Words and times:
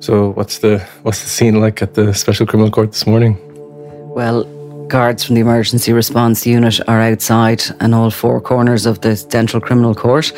So 0.00 0.32
what's 0.32 0.58
the 0.58 0.78
what's 1.02 1.22
the 1.22 1.28
scene 1.28 1.60
like 1.60 1.82
at 1.82 1.94
the 1.94 2.12
special 2.12 2.46
criminal 2.46 2.70
court 2.70 2.92
this 2.92 3.06
morning? 3.06 3.38
Well, 4.14 4.44
guards 4.88 5.24
from 5.24 5.34
the 5.34 5.40
emergency 5.40 5.92
response 5.92 6.46
unit 6.46 6.80
are 6.88 7.00
outside 7.00 7.62
and 7.80 7.94
all 7.94 8.10
four 8.10 8.40
corners 8.40 8.86
of 8.86 9.00
the 9.00 9.16
central 9.16 9.60
criminal 9.60 9.94
court 9.94 10.32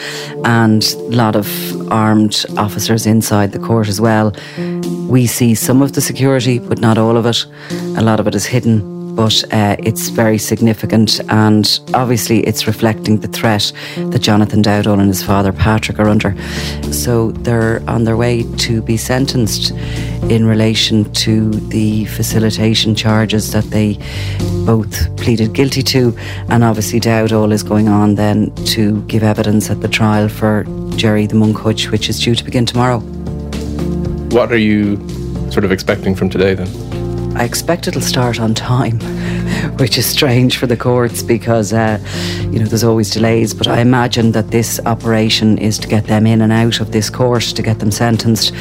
and 0.44 0.84
a 0.94 1.16
lot 1.16 1.36
of 1.36 1.46
armed 1.92 2.44
officers 2.56 3.06
inside 3.06 3.52
the 3.52 3.58
court 3.58 3.88
as 3.88 4.00
well. 4.00 4.32
We 5.08 5.26
see 5.26 5.54
some 5.54 5.82
of 5.82 5.92
the 5.92 6.00
security 6.00 6.58
but 6.58 6.78
not 6.78 6.96
all 6.96 7.16
of 7.16 7.26
it. 7.26 7.44
A 7.96 8.02
lot 8.02 8.20
of 8.20 8.26
it 8.26 8.34
is 8.34 8.46
hidden 8.46 8.97
but 9.18 9.42
uh, 9.52 9.74
it's 9.80 10.10
very 10.10 10.38
significant 10.38 11.20
and 11.28 11.80
obviously 11.92 12.38
it's 12.46 12.68
reflecting 12.68 13.18
the 13.18 13.26
threat 13.26 13.72
that 13.96 14.20
Jonathan 14.20 14.62
Dowdall 14.62 15.00
and 15.00 15.08
his 15.08 15.24
father 15.24 15.52
Patrick 15.52 15.98
are 15.98 16.08
under. 16.08 16.36
So 16.92 17.32
they're 17.32 17.82
on 17.90 18.04
their 18.04 18.16
way 18.16 18.44
to 18.58 18.80
be 18.80 18.96
sentenced 18.96 19.72
in 20.30 20.46
relation 20.46 21.12
to 21.14 21.50
the 21.50 22.04
facilitation 22.04 22.94
charges 22.94 23.50
that 23.50 23.64
they 23.64 23.98
both 24.64 25.16
pleaded 25.16 25.52
guilty 25.52 25.82
to, 25.82 26.16
and 26.48 26.62
obviously 26.62 27.00
Dowdall 27.00 27.50
is 27.50 27.64
going 27.64 27.88
on 27.88 28.14
then 28.14 28.54
to 28.66 29.02
give 29.08 29.24
evidence 29.24 29.68
at 29.68 29.80
the 29.80 29.88
trial 29.88 30.28
for 30.28 30.64
Gerry 30.94 31.26
the 31.26 31.34
Monk 31.34 31.58
Hutch, 31.58 31.90
which 31.90 32.08
is 32.08 32.20
due 32.20 32.36
to 32.36 32.44
begin 32.44 32.66
tomorrow. 32.66 33.00
What 34.30 34.52
are 34.52 34.58
you 34.58 34.96
sort 35.50 35.64
of 35.64 35.72
expecting 35.72 36.14
from 36.14 36.30
today 36.30 36.54
then? 36.54 36.87
I 37.36 37.44
expect 37.44 37.86
it'll 37.86 38.00
start 38.00 38.40
on 38.40 38.54
time, 38.54 38.98
which 39.78 39.98
is 39.98 40.06
strange 40.06 40.56
for 40.56 40.66
the 40.66 40.76
courts 40.76 41.22
because, 41.22 41.72
uh, 41.72 41.98
you 42.50 42.58
know, 42.58 42.66
there's 42.66 42.84
always 42.84 43.10
delays. 43.10 43.54
But 43.54 43.68
I 43.68 43.80
imagine 43.80 44.32
that 44.32 44.50
this 44.50 44.80
operation 44.86 45.58
is 45.58 45.78
to 45.78 45.88
get 45.88 46.06
them 46.06 46.26
in 46.26 46.40
and 46.40 46.52
out 46.52 46.80
of 46.80 46.92
this 46.92 47.10
court, 47.10 47.42
to 47.42 47.62
get 47.62 47.78
them 47.78 47.90
sentenced. 47.90 48.52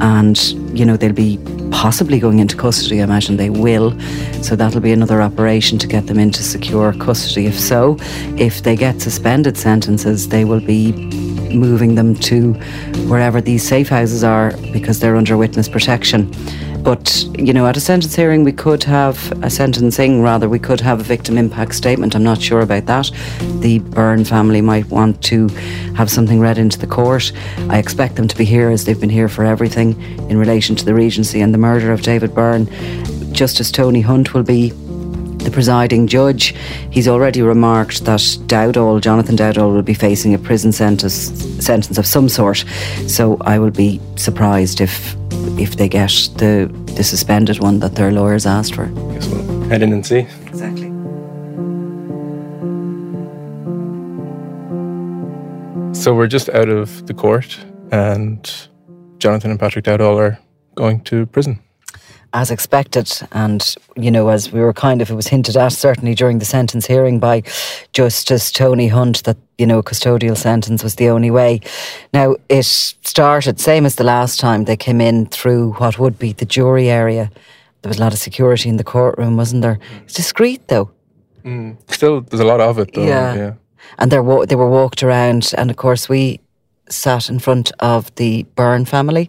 And, 0.00 0.38
you 0.78 0.84
know, 0.84 0.96
they'll 0.96 1.12
be 1.12 1.38
possibly 1.70 2.18
going 2.18 2.38
into 2.38 2.56
custody. 2.56 3.00
I 3.00 3.04
imagine 3.04 3.36
they 3.36 3.50
will. 3.50 3.98
So 4.42 4.56
that'll 4.56 4.80
be 4.80 4.92
another 4.92 5.22
operation 5.22 5.78
to 5.78 5.86
get 5.86 6.06
them 6.06 6.18
into 6.18 6.42
secure 6.42 6.92
custody. 6.92 7.46
If 7.46 7.58
so, 7.58 7.96
if 8.38 8.62
they 8.62 8.76
get 8.76 9.00
suspended 9.00 9.56
sentences, 9.56 10.28
they 10.28 10.44
will 10.44 10.60
be 10.60 10.92
moving 11.52 11.94
them 11.94 12.14
to 12.14 12.52
wherever 13.08 13.40
these 13.40 13.66
safe 13.66 13.88
houses 13.88 14.24
are 14.24 14.56
because 14.72 15.00
they're 15.00 15.16
under 15.16 15.36
witness 15.36 15.68
protection. 15.68 16.30
But, 16.86 17.26
you 17.36 17.52
know, 17.52 17.66
at 17.66 17.76
a 17.76 17.80
sentence 17.80 18.14
hearing, 18.14 18.44
we 18.44 18.52
could 18.52 18.84
have 18.84 19.32
a 19.42 19.50
sentencing, 19.50 20.22
rather, 20.22 20.48
we 20.48 20.60
could 20.60 20.80
have 20.80 21.00
a 21.00 21.02
victim 21.02 21.36
impact 21.36 21.74
statement. 21.74 22.14
I'm 22.14 22.22
not 22.22 22.40
sure 22.40 22.60
about 22.60 22.86
that. 22.86 23.10
The 23.58 23.80
Byrne 23.80 24.24
family 24.24 24.60
might 24.60 24.86
want 24.86 25.20
to 25.24 25.48
have 25.96 26.12
something 26.12 26.38
read 26.38 26.58
into 26.58 26.78
the 26.78 26.86
court. 26.86 27.32
I 27.70 27.78
expect 27.78 28.14
them 28.14 28.28
to 28.28 28.36
be 28.36 28.44
here 28.44 28.70
as 28.70 28.84
they've 28.84 29.00
been 29.00 29.10
here 29.10 29.28
for 29.28 29.44
everything 29.44 30.00
in 30.30 30.38
relation 30.38 30.76
to 30.76 30.84
the 30.84 30.94
Regency 30.94 31.40
and 31.40 31.52
the 31.52 31.58
murder 31.58 31.90
of 31.90 32.02
David 32.02 32.32
Byrne. 32.36 32.68
Justice 33.34 33.72
Tony 33.72 34.00
Hunt 34.00 34.32
will 34.32 34.44
be 34.44 34.70
the 35.38 35.50
presiding 35.50 36.06
judge. 36.06 36.54
He's 36.92 37.08
already 37.08 37.42
remarked 37.42 38.04
that 38.04 38.20
Dowdall, 38.46 39.00
Jonathan 39.00 39.36
Dowdall, 39.36 39.74
will 39.74 39.82
be 39.82 39.94
facing 39.94 40.34
a 40.34 40.38
prison 40.38 40.70
sentence 40.70 41.32
sentence 41.58 41.98
of 41.98 42.06
some 42.06 42.28
sort. 42.28 42.64
So 43.08 43.38
I 43.40 43.58
will 43.58 43.72
be 43.72 44.00
surprised 44.14 44.80
if 44.80 45.16
if 45.58 45.76
they 45.76 45.88
get 45.88 46.10
the 46.36 46.70
the 46.96 47.04
suspended 47.04 47.60
one 47.60 47.80
that 47.80 47.94
their 47.94 48.12
lawyers 48.12 48.46
asked 48.46 48.74
for. 48.74 48.86
Guess 48.86 49.28
we'll 49.28 49.68
head 49.68 49.82
in 49.82 49.92
and 49.92 50.04
see. 50.04 50.26
Exactly. 50.46 50.92
So 55.94 56.14
we're 56.14 56.28
just 56.28 56.48
out 56.50 56.68
of 56.68 57.06
the 57.06 57.14
court, 57.14 57.58
and 57.90 58.68
Jonathan 59.18 59.50
and 59.50 59.58
Patrick 59.58 59.84
Dowdall 59.84 60.18
are 60.18 60.38
going 60.74 61.00
to 61.02 61.26
prison. 61.26 61.58
As 62.36 62.50
expected, 62.50 63.10
and 63.32 63.74
you 63.96 64.10
know, 64.10 64.28
as 64.28 64.52
we 64.52 64.60
were 64.60 64.74
kind 64.74 65.00
of, 65.00 65.10
it 65.10 65.14
was 65.14 65.28
hinted 65.28 65.56
at 65.56 65.72
certainly 65.72 66.14
during 66.14 66.38
the 66.38 66.44
sentence 66.44 66.86
hearing 66.86 67.18
by 67.18 67.42
Justice 67.92 68.52
Tony 68.52 68.88
Hunt 68.88 69.24
that 69.24 69.38
you 69.58 69.66
know, 69.66 69.82
custodial 69.82 70.36
sentence 70.36 70.84
was 70.84 70.96
the 70.96 71.08
only 71.08 71.30
way. 71.30 71.60
Now, 72.12 72.36
it 72.48 72.64
started, 72.64 73.58
same 73.58 73.86
as 73.86 73.94
the 73.94 74.04
last 74.04 74.38
time, 74.38 74.64
they 74.64 74.76
came 74.76 75.00
in 75.00 75.26
through 75.26 75.72
what 75.74 75.98
would 75.98 76.18
be 76.18 76.32
the 76.32 76.44
jury 76.44 76.88
area. 76.90 77.30
There 77.82 77.88
was 77.88 77.98
a 77.98 78.02
lot 78.02 78.12
of 78.12 78.18
security 78.18 78.68
in 78.68 78.76
the 78.76 78.84
courtroom, 78.84 79.36
wasn't 79.36 79.62
there? 79.62 79.78
It's 80.04 80.14
discreet, 80.14 80.68
though. 80.68 80.90
Mm. 81.44 81.76
Still, 81.90 82.20
there's 82.20 82.40
a 82.40 82.44
lot 82.44 82.60
of 82.60 82.78
it, 82.78 82.92
though. 82.92 83.06
Yeah. 83.06 83.34
yeah. 83.34 83.54
And 83.98 84.10
they 84.10 84.18
were, 84.18 84.46
they 84.46 84.56
were 84.56 84.68
walked 84.68 85.02
around, 85.02 85.52
and 85.56 85.70
of 85.70 85.76
course, 85.76 86.08
we 86.08 86.40
sat 86.88 87.28
in 87.28 87.38
front 87.38 87.72
of 87.80 88.14
the 88.16 88.44
Byrne 88.54 88.84
family. 88.84 89.28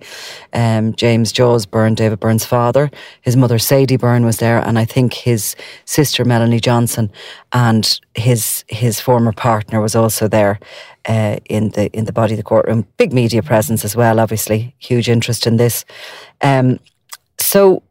Um, 0.54 0.94
James 0.96 1.32
Jaws 1.32 1.66
Byrne, 1.66 1.96
David 1.96 2.20
Byrne's 2.20 2.46
father. 2.46 2.92
His 3.22 3.36
mother, 3.36 3.60
Sadie 3.60 3.98
Byrne, 3.98 4.26
was 4.26 4.38
there, 4.38 4.60
and 4.60 4.78
I 4.78 4.86
think 4.86 5.14
his 5.14 5.56
sister, 5.86 6.26
Melanie 6.26 6.60
Johnson, 6.60 7.12
and 7.52 8.00
his 8.16 8.64
his 8.68 9.00
former 9.00 9.32
partner 9.32 9.82
was 9.82 9.96
also 9.96 10.28
there 10.28 10.60
uh, 11.08 11.38
in 11.46 11.70
the 11.70 11.90
in 11.92 12.06
the 12.06 12.14
body 12.14 12.34
of 12.34 12.38
the 12.38 12.44
courtroom. 12.44 12.86
Big 12.98 13.14
media 13.14 13.42
presence 13.42 13.84
as 13.86 13.96
well, 13.96 14.20
obviously. 14.20 14.76
Huge 14.78 15.10
interest 15.10 15.48
in 15.48 15.58
this. 15.58 15.86
Um, 16.42 16.80
so 17.40 17.84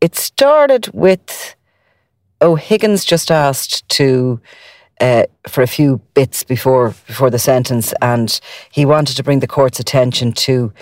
it 0.00 0.16
started 0.16 0.88
with 0.92 1.56
O'Higgins 2.42 3.04
just 3.04 3.30
asked 3.30 3.88
to 3.90 4.40
uh, 5.00 5.24
for 5.48 5.62
a 5.62 5.66
few 5.66 6.00
bits 6.14 6.44
before 6.44 6.94
before 7.06 7.30
the 7.30 7.38
sentence, 7.38 7.94
and 8.02 8.40
he 8.70 8.84
wanted 8.84 9.16
to 9.16 9.22
bring 9.22 9.40
the 9.40 9.46
court's 9.46 9.80
attention 9.80 10.32
to, 10.32 10.72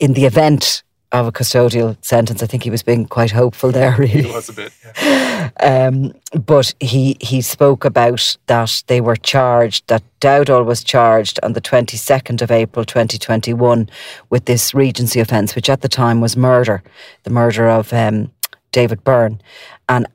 in 0.00 0.14
the 0.14 0.26
event 0.26 0.82
of 1.12 1.26
a 1.26 1.32
custodial 1.32 1.96
sentence. 2.04 2.42
I 2.42 2.46
think 2.46 2.64
he 2.64 2.70
was 2.70 2.82
being 2.82 3.06
quite 3.06 3.30
hopeful 3.30 3.72
there. 3.72 3.96
Really, 3.98 4.28
It 4.28 4.34
was 4.34 4.48
a 4.48 4.52
bit. 4.52 4.72
Yeah. 5.00 5.50
um, 5.60 6.12
but 6.44 6.74
he 6.80 7.16
he 7.20 7.40
spoke 7.40 7.84
about 7.84 8.36
that 8.46 8.82
they 8.88 9.00
were 9.00 9.16
charged 9.16 9.86
that 9.86 10.02
Dowdall 10.20 10.66
was 10.66 10.84
charged 10.84 11.38
on 11.42 11.52
the 11.52 11.60
twenty 11.60 11.96
second 11.96 12.42
of 12.42 12.50
April, 12.50 12.84
twenty 12.84 13.18
twenty 13.18 13.54
one, 13.54 13.88
with 14.30 14.44
this 14.44 14.74
Regency 14.74 15.20
offence, 15.20 15.54
which 15.54 15.70
at 15.70 15.80
the 15.80 15.88
time 15.88 16.20
was 16.20 16.36
murder, 16.36 16.82
the 17.22 17.30
murder 17.30 17.68
of 17.68 17.92
um, 17.92 18.30
David 18.72 19.02
Byrne, 19.04 19.40
and 19.88 20.06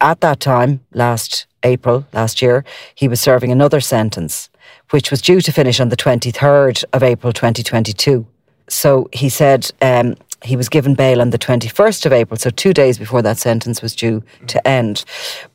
at 0.00 0.20
that 0.22 0.40
time, 0.40 0.80
last 0.92 1.46
April 1.62 2.06
last 2.12 2.42
year, 2.42 2.64
he 2.94 3.08
was 3.08 3.20
serving 3.20 3.52
another 3.52 3.80
sentence, 3.80 4.48
which 4.90 5.10
was 5.10 5.20
due 5.20 5.40
to 5.40 5.52
finish 5.52 5.80
on 5.80 5.88
the 5.88 5.96
23rd 5.96 6.84
of 6.92 7.02
April 7.02 7.32
2022. 7.32 8.26
So 8.68 9.08
he 9.12 9.28
said 9.28 9.70
um, 9.82 10.16
he 10.42 10.56
was 10.56 10.68
given 10.68 10.94
bail 10.94 11.20
on 11.20 11.30
the 11.30 11.38
21st 11.38 12.06
of 12.06 12.12
April, 12.12 12.38
so 12.38 12.50
two 12.50 12.72
days 12.72 12.98
before 12.98 13.22
that 13.22 13.38
sentence 13.38 13.82
was 13.82 13.94
due 13.94 14.22
to 14.46 14.66
end. 14.66 15.04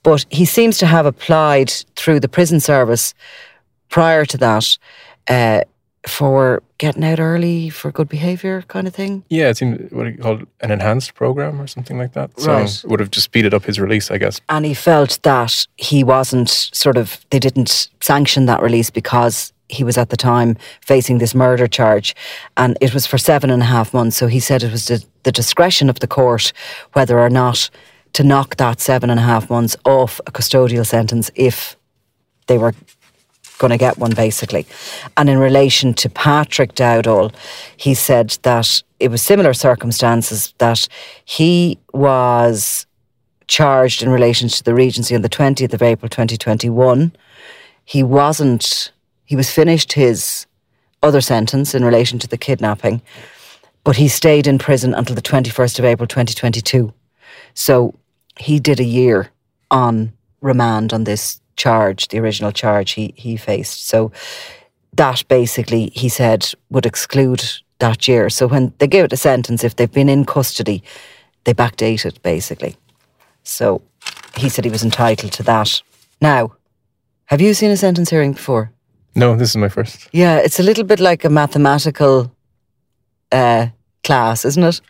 But 0.03 0.25
he 0.29 0.45
seems 0.45 0.77
to 0.79 0.85
have 0.85 1.05
applied 1.05 1.71
through 1.95 2.19
the 2.19 2.29
prison 2.29 2.59
service 2.59 3.13
prior 3.89 4.25
to 4.25 4.37
that 4.37 4.77
uh, 5.27 5.61
for 6.07 6.61
getting 6.77 7.03
out 7.03 7.19
early 7.19 7.69
for 7.69 7.91
good 7.91 8.07
behaviour 8.09 8.61
kind 8.67 8.87
of 8.87 8.93
thing. 8.93 9.23
Yeah, 9.29 9.49
it 9.49 9.57
seemed 9.57 9.91
what 9.91 10.07
he 10.07 10.13
called 10.13 10.45
an 10.61 10.71
enhanced 10.71 11.15
program 11.15 11.59
or 11.59 11.67
something 11.67 11.97
like 11.97 12.13
that. 12.13 12.29
So 12.39 12.51
Right. 12.53 12.83
would 12.85 12.99
have 12.99 13.11
just 13.11 13.25
speeded 13.25 13.53
up 13.53 13.65
his 13.65 13.79
release, 13.79 14.11
I 14.11 14.17
guess. 14.17 14.39
and 14.49 14.65
he 14.65 14.73
felt 14.73 15.19
that 15.23 15.65
he 15.77 16.03
wasn't 16.03 16.49
sort 16.49 16.97
of 16.97 17.25
they 17.29 17.39
didn't 17.39 17.89
sanction 18.01 18.45
that 18.45 18.61
release 18.61 18.89
because 18.91 19.51
he 19.67 19.83
was 19.83 19.97
at 19.97 20.09
the 20.09 20.17
time 20.17 20.55
facing 20.81 21.17
this 21.17 21.33
murder 21.33 21.65
charge 21.67 22.15
and 22.55 22.77
it 22.81 22.93
was 22.93 23.07
for 23.07 23.17
seven 23.17 23.49
and 23.49 23.63
a 23.63 23.65
half 23.65 23.93
months 23.95 24.15
so 24.15 24.27
he 24.27 24.39
said 24.39 24.61
it 24.61 24.71
was 24.71 24.85
the, 24.85 25.03
the 25.23 25.31
discretion 25.31 25.89
of 25.89 25.99
the 26.01 26.07
court 26.07 26.53
whether 26.93 27.17
or 27.19 27.31
not 27.31 27.69
to 28.13 28.23
knock 28.23 28.57
that 28.57 28.79
seven 28.79 29.09
and 29.09 29.19
a 29.19 29.23
half 29.23 29.49
months 29.49 29.75
off 29.83 30.21
a 30.27 30.31
custodial 30.31 30.85
sentence 30.85 31.31
if 31.33 31.75
they 32.45 32.59
were 32.59 32.73
going 33.57 33.71
to 33.71 33.77
get 33.77 33.97
one 33.97 34.11
basically. 34.11 34.65
And 35.17 35.29
in 35.29 35.37
relation 35.37 35.93
to 35.95 36.09
Patrick 36.09 36.73
Dowdall, 36.73 37.33
he 37.77 37.93
said 37.93 38.37
that 38.43 38.81
it 38.99 39.09
was 39.09 39.21
similar 39.21 39.53
circumstances 39.53 40.53
that 40.57 40.87
he 41.23 41.79
was 41.93 42.85
charged 43.47 44.01
in 44.01 44.09
relation 44.09 44.49
to 44.49 44.63
the 44.63 44.73
Regency 44.73 45.15
on 45.15 45.21
the 45.21 45.29
20th 45.29 45.73
of 45.73 45.81
April 45.81 46.09
2021. 46.09 47.11
He 47.83 48.03
wasn't, 48.03 48.91
he 49.25 49.35
was 49.35 49.51
finished 49.51 49.93
his 49.93 50.47
other 51.03 51.21
sentence 51.21 51.75
in 51.75 51.85
relation 51.85 52.17
to 52.19 52.27
the 52.27 52.37
kidnapping, 52.37 53.01
but 53.83 53.95
he 53.97 54.07
stayed 54.07 54.47
in 54.47 54.57
prison 54.57 54.93
until 54.93 55.15
the 55.15 55.21
21st 55.21 55.79
of 55.79 55.85
April 55.85 56.07
2022. 56.07 56.91
So 57.53 57.93
he 58.39 58.59
did 58.59 58.79
a 58.79 58.83
year 58.83 59.29
on 59.69 60.13
remand 60.41 60.93
on 60.93 61.03
this 61.03 61.39
charge, 61.55 62.07
the 62.09 62.19
original 62.19 62.51
charge 62.51 62.91
he, 62.91 63.13
he 63.15 63.37
faced. 63.37 63.87
So 63.87 64.11
that 64.93 65.23
basically, 65.27 65.91
he 65.93 66.09
said, 66.09 66.51
would 66.69 66.85
exclude 66.85 67.43
that 67.79 68.07
year. 68.07 68.29
So 68.29 68.47
when 68.47 68.73
they 68.77 68.87
give 68.87 69.05
it 69.05 69.13
a 69.13 69.17
sentence, 69.17 69.63
if 69.63 69.75
they've 69.75 69.91
been 69.91 70.09
in 70.09 70.25
custody, 70.25 70.83
they 71.43 71.53
backdate 71.53 72.05
it 72.05 72.21
basically. 72.21 72.75
So 73.43 73.81
he 74.37 74.49
said 74.49 74.65
he 74.65 74.71
was 74.71 74.83
entitled 74.83 75.31
to 75.33 75.43
that. 75.43 75.81
Now, 76.21 76.53
have 77.25 77.41
you 77.41 77.53
seen 77.53 77.71
a 77.71 77.77
sentence 77.77 78.09
hearing 78.09 78.33
before? 78.33 78.71
No, 79.15 79.35
this 79.35 79.49
is 79.49 79.57
my 79.57 79.69
first. 79.69 80.09
Yeah, 80.11 80.37
it's 80.37 80.59
a 80.59 80.63
little 80.63 80.83
bit 80.83 80.99
like 80.99 81.23
a 81.23 81.29
mathematical 81.29 82.31
uh, 83.31 83.67
class, 84.03 84.45
isn't 84.45 84.63
it? 84.63 84.81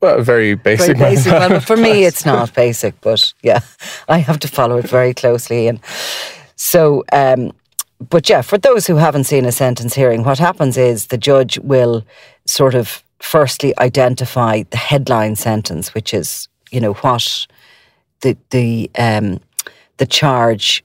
Well, 0.00 0.22
very 0.22 0.54
basic. 0.54 0.96
Very 0.96 1.14
basic 1.14 1.32
one, 1.32 1.50
but 1.50 1.64
for 1.64 1.76
me, 1.76 2.04
it's 2.04 2.24
not 2.24 2.54
basic. 2.64 2.98
But 3.00 3.32
yeah, 3.42 3.60
I 4.08 4.18
have 4.18 4.38
to 4.40 4.48
follow 4.48 4.78
it 4.78 4.88
very 4.88 5.12
closely. 5.12 5.68
And 5.68 5.80
so, 6.56 7.04
um, 7.12 7.52
but 8.08 8.28
yeah, 8.28 8.40
for 8.40 8.56
those 8.56 8.86
who 8.86 8.96
haven't 8.96 9.24
seen 9.24 9.44
a 9.44 9.52
sentence 9.52 9.94
hearing, 9.94 10.24
what 10.24 10.38
happens 10.38 10.78
is 10.78 11.08
the 11.08 11.18
judge 11.18 11.58
will 11.58 12.04
sort 12.46 12.74
of 12.74 13.04
firstly 13.18 13.78
identify 13.78 14.62
the 14.70 14.78
headline 14.78 15.36
sentence, 15.36 15.92
which 15.94 16.14
is 16.14 16.48
you 16.70 16.80
know 16.80 16.94
what 16.94 17.46
the 18.22 18.36
the 18.50 18.90
um, 18.98 19.40
the 19.98 20.06
charge 20.06 20.82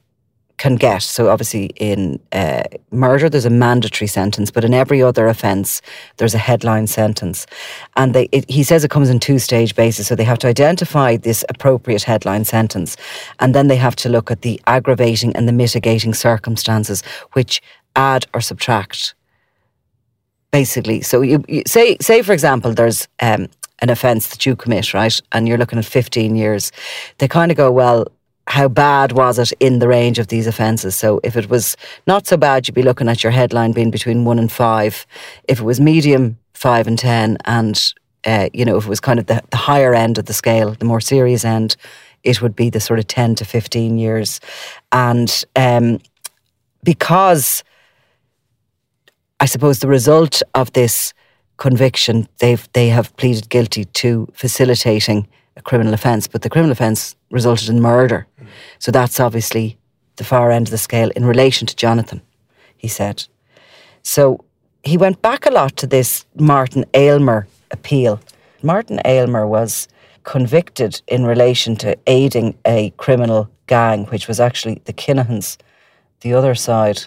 can 0.57 0.75
get. 0.75 1.01
So 1.01 1.29
obviously 1.29 1.65
in 1.75 2.19
uh, 2.31 2.63
murder, 2.91 3.29
there's 3.29 3.45
a 3.45 3.49
mandatory 3.49 4.07
sentence, 4.07 4.51
but 4.51 4.63
in 4.63 4.73
every 4.73 5.01
other 5.01 5.27
offence, 5.27 5.81
there's 6.17 6.33
a 6.33 6.39
headline 6.39 6.87
sentence. 6.87 7.45
And 7.95 8.13
they, 8.13 8.29
it, 8.31 8.49
he 8.49 8.63
says 8.63 8.83
it 8.83 8.91
comes 8.91 9.09
in 9.09 9.19
two 9.19 9.39
stage 9.39 9.75
basis. 9.75 10.07
So 10.07 10.15
they 10.15 10.23
have 10.23 10.39
to 10.39 10.47
identify 10.47 11.17
this 11.17 11.43
appropriate 11.49 12.03
headline 12.03 12.45
sentence, 12.45 12.95
and 13.39 13.53
then 13.53 13.67
they 13.67 13.75
have 13.75 13.95
to 13.97 14.09
look 14.09 14.31
at 14.31 14.41
the 14.41 14.61
aggravating 14.67 15.35
and 15.35 15.47
the 15.47 15.53
mitigating 15.53 16.13
circumstances, 16.13 17.03
which 17.33 17.61
add 17.95 18.25
or 18.33 18.41
subtract. 18.41 19.13
Basically, 20.51 21.01
so 21.01 21.21
you, 21.21 21.43
you 21.49 21.63
say, 21.67 21.97
say 21.99 22.21
for 22.21 22.31
example, 22.31 22.73
there's 22.73 23.09
um, 23.21 23.49
an 23.79 23.89
offence 23.89 24.29
that 24.29 24.45
you 24.45 24.55
commit, 24.55 24.93
right, 24.93 25.19
and 25.33 25.47
you're 25.47 25.57
looking 25.57 25.79
at 25.79 25.85
15 25.85 26.35
years. 26.35 26.71
They 27.17 27.27
kind 27.27 27.51
of 27.51 27.57
go, 27.57 27.71
well, 27.71 28.07
how 28.47 28.67
bad 28.67 29.11
was 29.11 29.39
it 29.39 29.51
in 29.59 29.79
the 29.79 29.87
range 29.87 30.19
of 30.19 30.27
these 30.27 30.47
offences? 30.47 30.95
So 30.95 31.19
if 31.23 31.35
it 31.35 31.49
was 31.49 31.75
not 32.05 32.27
so 32.27 32.37
bad, 32.37 32.67
you'd 32.67 32.75
be 32.75 32.83
looking 32.83 33.09
at 33.09 33.23
your 33.23 33.31
headline 33.31 33.71
being 33.71 33.91
between 33.91 34.25
one 34.25 34.39
and 34.39 34.51
five. 34.51 35.05
If 35.47 35.59
it 35.59 35.63
was 35.63 35.79
medium, 35.79 36.37
five 36.53 36.87
and 36.87 36.97
ten, 36.97 37.37
and 37.45 37.93
uh, 38.25 38.49
you 38.53 38.65
know 38.65 38.77
if 38.77 38.85
it 38.85 38.89
was 38.89 38.99
kind 38.99 39.19
of 39.19 39.25
the, 39.25 39.41
the 39.49 39.57
higher 39.57 39.93
end 39.93 40.17
of 40.17 40.25
the 40.25 40.33
scale, 40.33 40.71
the 40.71 40.85
more 40.85 41.01
serious 41.01 41.43
end, 41.43 41.75
it 42.23 42.41
would 42.41 42.55
be 42.55 42.69
the 42.69 42.79
sort 42.79 42.99
of 42.99 43.07
ten 43.07 43.35
to 43.35 43.45
fifteen 43.45 43.97
years. 43.97 44.39
And 44.91 45.43
um, 45.55 45.99
because 46.83 47.63
I 49.39 49.45
suppose 49.47 49.79
the 49.79 49.87
result 49.87 50.43
of 50.53 50.71
this 50.73 51.13
conviction, 51.57 52.27
they've 52.37 52.67
they 52.73 52.89
have 52.89 53.15
pleaded 53.17 53.49
guilty 53.49 53.85
to 53.85 54.27
facilitating 54.33 55.27
a 55.57 55.61
criminal 55.61 55.93
offence, 55.93 56.27
but 56.27 56.41
the 56.41 56.49
criminal 56.49 56.71
offence 56.71 57.15
resulted 57.31 57.69
in 57.69 57.81
murder. 57.81 58.27
So 58.79 58.91
that's 58.91 59.19
obviously 59.19 59.77
the 60.17 60.23
far 60.23 60.51
end 60.51 60.67
of 60.67 60.71
the 60.71 60.77
scale 60.77 61.11
in 61.15 61.25
relation 61.25 61.67
to 61.67 61.75
Jonathan, 61.75 62.21
he 62.77 62.87
said. 62.87 63.25
So 64.03 64.43
he 64.83 64.97
went 64.97 65.21
back 65.21 65.45
a 65.45 65.51
lot 65.51 65.75
to 65.77 65.87
this 65.87 66.25
Martin 66.35 66.85
Aylmer 66.93 67.47
appeal. 67.71 68.19
Martin 68.61 68.99
Aylmer 69.05 69.47
was 69.47 69.87
convicted 70.23 71.01
in 71.07 71.25
relation 71.25 71.75
to 71.77 71.97
aiding 72.07 72.57
a 72.65 72.91
criminal 72.97 73.49
gang, 73.67 74.05
which 74.05 74.27
was 74.27 74.39
actually 74.39 74.81
the 74.85 74.93
Kinahans, 74.93 75.57
the 76.21 76.33
other 76.33 76.55
side 76.55 77.03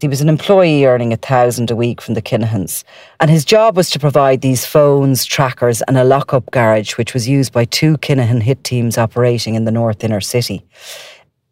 he 0.00 0.08
was 0.08 0.20
an 0.20 0.28
employee 0.28 0.86
earning 0.86 1.12
a 1.12 1.16
thousand 1.16 1.70
a 1.70 1.76
week 1.76 2.00
from 2.00 2.14
the 2.14 2.22
Kinahans, 2.22 2.84
and 3.20 3.30
his 3.30 3.44
job 3.44 3.76
was 3.76 3.90
to 3.90 3.98
provide 3.98 4.40
these 4.40 4.64
phones, 4.64 5.24
trackers, 5.26 5.82
and 5.82 5.98
a 5.98 6.04
lock-up 6.04 6.50
garage, 6.50 6.96
which 6.96 7.12
was 7.12 7.28
used 7.28 7.52
by 7.52 7.66
two 7.66 7.98
Kinahan 7.98 8.42
hit 8.42 8.64
teams 8.64 8.96
operating 8.96 9.54
in 9.54 9.64
the 9.64 9.70
North 9.70 10.02
Inner 10.02 10.20
City. 10.20 10.64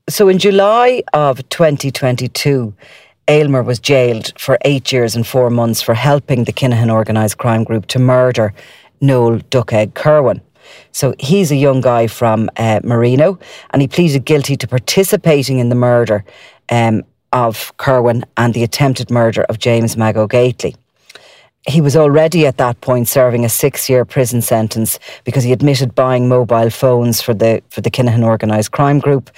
So 0.09 0.29
in 0.29 0.39
July 0.39 1.03
of 1.13 1.47
2022, 1.51 2.73
Aylmer 3.29 3.63
was 3.63 3.79
jailed 3.79 4.33
for 4.41 4.57
eight 4.63 4.91
years 4.91 5.15
and 5.15 5.27
four 5.27 5.51
months 5.51 5.83
for 5.83 5.93
helping 5.93 6.45
the 6.45 6.53
Kinahan 6.53 6.91
organised 6.91 7.37
crime 7.37 7.65
group 7.65 7.85
to 7.89 7.99
murder 7.99 8.55
Noel 9.03 9.41
Duck 9.51 9.75
Egg 9.75 9.93
Kirwan. 9.93 10.41
So 10.93 11.15
he's 11.19 11.51
a 11.51 11.57
young 11.57 11.83
guy 11.83 12.07
from 12.07 12.49
uh, 12.57 12.81
Marino, 12.83 13.39
and 13.71 13.83
he 13.83 13.89
pleaded 13.89 14.25
guilty 14.25 14.57
to 14.57 14.67
participating 14.67 15.59
in 15.59 15.69
the 15.69 15.75
murder 15.75 16.25
um, 16.71 17.03
of 17.33 17.77
Kirwan 17.77 18.25
and 18.37 18.55
the 18.55 18.63
attempted 18.63 19.11
murder 19.11 19.43
of 19.45 19.59
James 19.59 19.97
Mago 19.97 20.27
Gately. 20.27 20.75
He 21.67 21.81
was 21.81 21.97
already 21.97 22.47
at 22.47 22.57
that 22.57 22.81
point 22.81 23.09
serving 23.09 23.45
a 23.45 23.49
six-year 23.49 24.05
prison 24.05 24.41
sentence 24.41 24.99
because 25.25 25.45
he 25.45 25.53
admitted 25.53 25.95
buying 25.95 26.29
mobile 26.29 26.71
phones 26.71 27.21
for 27.21 27.35
the 27.35 27.63
for 27.69 27.81
the 27.81 27.91
Kinahan 27.91 28.25
organised 28.25 28.71
crime 28.71 29.01
group, 29.01 29.31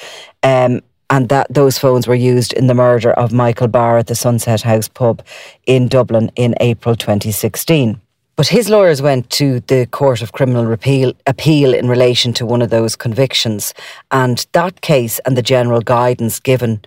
um, 0.42 0.80
and 1.08 1.28
that 1.28 1.48
those 1.52 1.78
phones 1.78 2.06
were 2.06 2.14
used 2.14 2.52
in 2.52 2.68
the 2.68 2.74
murder 2.74 3.10
of 3.12 3.32
Michael 3.32 3.68
Barr 3.68 3.98
at 3.98 4.06
the 4.06 4.14
Sunset 4.14 4.62
House 4.62 4.86
pub 4.86 5.22
in 5.66 5.88
Dublin 5.88 6.30
in 6.36 6.54
April 6.60 6.94
2016. 6.94 8.00
But 8.40 8.46
his 8.46 8.70
lawyers 8.70 9.02
went 9.02 9.28
to 9.32 9.60
the 9.60 9.86
Court 9.90 10.22
of 10.22 10.32
Criminal 10.32 10.64
Repeal, 10.64 11.12
Appeal 11.26 11.74
in 11.74 11.88
relation 11.90 12.32
to 12.32 12.46
one 12.46 12.62
of 12.62 12.70
those 12.70 12.96
convictions, 12.96 13.74
and 14.12 14.46
that 14.52 14.80
case 14.80 15.18
and 15.26 15.36
the 15.36 15.42
general 15.42 15.82
guidance 15.82 16.40
given 16.40 16.80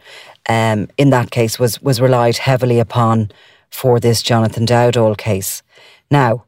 um, 0.49 0.87
in 0.97 1.09
that 1.09 1.31
case 1.31 1.59
was 1.59 1.81
was 1.81 2.01
relied 2.01 2.37
heavily 2.37 2.79
upon 2.79 3.31
for 3.69 3.99
this 3.99 4.21
Jonathan 4.21 4.65
Dowdall 4.65 5.17
case. 5.17 5.63
Now, 6.11 6.45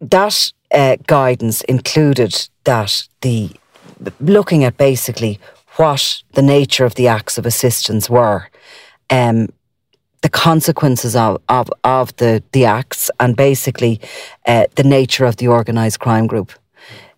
that 0.00 0.52
uh, 0.72 0.96
guidance 1.06 1.62
included 1.62 2.48
that 2.64 3.08
the 3.20 3.50
looking 4.20 4.64
at 4.64 4.76
basically 4.76 5.40
what 5.76 6.22
the 6.32 6.42
nature 6.42 6.84
of 6.84 6.94
the 6.94 7.08
acts 7.08 7.38
of 7.38 7.46
assistance 7.46 8.08
were, 8.08 8.48
um, 9.10 9.48
the 10.22 10.28
consequences 10.28 11.14
of, 11.14 11.40
of, 11.48 11.70
of 11.84 12.16
the, 12.16 12.42
the 12.52 12.64
acts, 12.64 13.10
and 13.20 13.36
basically 13.36 14.00
uh, 14.46 14.66
the 14.74 14.82
nature 14.82 15.24
of 15.24 15.36
the 15.36 15.48
organised 15.48 16.00
crime 16.00 16.26
group 16.26 16.52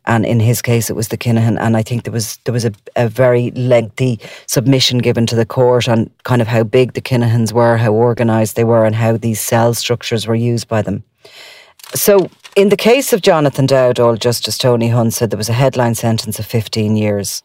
and 0.08 0.26
in 0.26 0.40
his 0.40 0.60
case 0.60 0.90
it 0.90 0.96
was 0.96 1.08
the 1.08 1.18
Kinahan 1.18 1.56
and 1.60 1.76
I 1.76 1.82
think 1.82 2.02
there 2.02 2.12
was 2.12 2.38
there 2.44 2.52
was 2.52 2.64
a, 2.64 2.72
a 2.96 3.08
very 3.08 3.52
lengthy 3.52 4.18
submission 4.46 4.98
given 4.98 5.26
to 5.26 5.36
the 5.36 5.46
court 5.46 5.88
on 5.88 6.10
kind 6.24 6.42
of 6.42 6.48
how 6.48 6.64
big 6.64 6.94
the 6.94 7.00
Kinahans 7.00 7.52
were, 7.52 7.76
how 7.76 7.92
organised 7.92 8.56
they 8.56 8.64
were 8.64 8.84
and 8.84 8.96
how 8.96 9.16
these 9.16 9.40
cell 9.40 9.74
structures 9.74 10.26
were 10.26 10.34
used 10.34 10.66
by 10.66 10.82
them. 10.82 11.04
So 11.94 12.30
in 12.56 12.70
the 12.70 12.76
case 12.76 13.12
of 13.12 13.22
Jonathan 13.22 13.66
Dowdall, 13.66 14.18
Justice 14.18 14.58
Tony 14.58 14.88
Hunt 14.88 15.14
said 15.14 15.30
there 15.30 15.38
was 15.38 15.48
a 15.48 15.52
headline 15.64 15.94
sentence 15.94 16.38
of 16.38 16.46
15 16.46 16.96
years. 16.96 17.42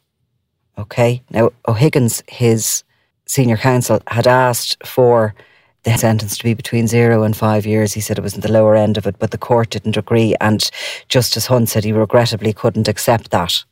Okay. 0.78 1.22
Now 1.30 1.52
O'Higgins, 1.68 2.24
his 2.28 2.84
senior 3.26 3.58
counsel, 3.58 4.02
had 4.08 4.26
asked 4.26 4.86
for 4.88 5.36
the 5.84 5.98
sentence 5.98 6.38
to 6.38 6.44
be 6.44 6.54
between 6.54 6.88
zero 6.88 7.24
and 7.24 7.36
five 7.36 7.66
years. 7.66 7.94
He 7.94 8.02
said 8.02 8.18
it 8.18 8.24
was 8.24 8.36
in 8.36 8.42
the 8.42 8.52
lower 8.52 8.76
end 8.76 8.98
of 8.98 9.06
it, 9.06 9.20
but 9.20 9.32
the 9.32 9.38
court 9.38 9.70
didn't 9.70 9.98
agree. 9.98 10.36
And 10.40 10.70
Justice 11.10 11.48
Hunt 11.48 11.70
said 11.70 11.84
he 11.84 11.92
regrettably 11.92 12.54
couldn't 12.54 12.88
accept 12.88 13.32
that. 13.32 13.64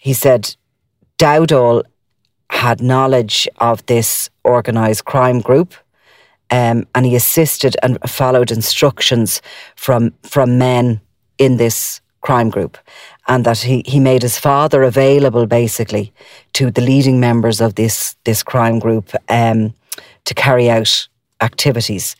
He 0.00 0.12
said 0.12 0.54
Dowdall 1.18 1.82
had 2.50 2.82
knowledge 2.82 3.48
of 3.58 3.84
this 3.86 4.30
organised 4.44 5.04
crime 5.04 5.40
group. 5.40 5.74
Um, 6.50 6.86
and 6.94 7.04
he 7.04 7.14
assisted 7.14 7.76
and 7.82 7.98
followed 8.08 8.50
instructions 8.50 9.42
from 9.76 10.14
from 10.22 10.56
men 10.56 10.98
in 11.36 11.58
this 11.58 12.00
crime 12.22 12.48
group, 12.48 12.78
and 13.26 13.44
that 13.44 13.58
he, 13.58 13.82
he 13.84 14.00
made 14.00 14.22
his 14.22 14.38
father 14.38 14.82
available 14.82 15.46
basically 15.46 16.10
to 16.54 16.70
the 16.70 16.80
leading 16.80 17.20
members 17.20 17.60
of 17.60 17.74
this 17.74 18.16
this 18.24 18.42
crime 18.42 18.78
group 18.78 19.12
um, 19.28 19.74
to 20.24 20.34
carry 20.34 20.70
out 20.70 21.06
activities. 21.40 22.16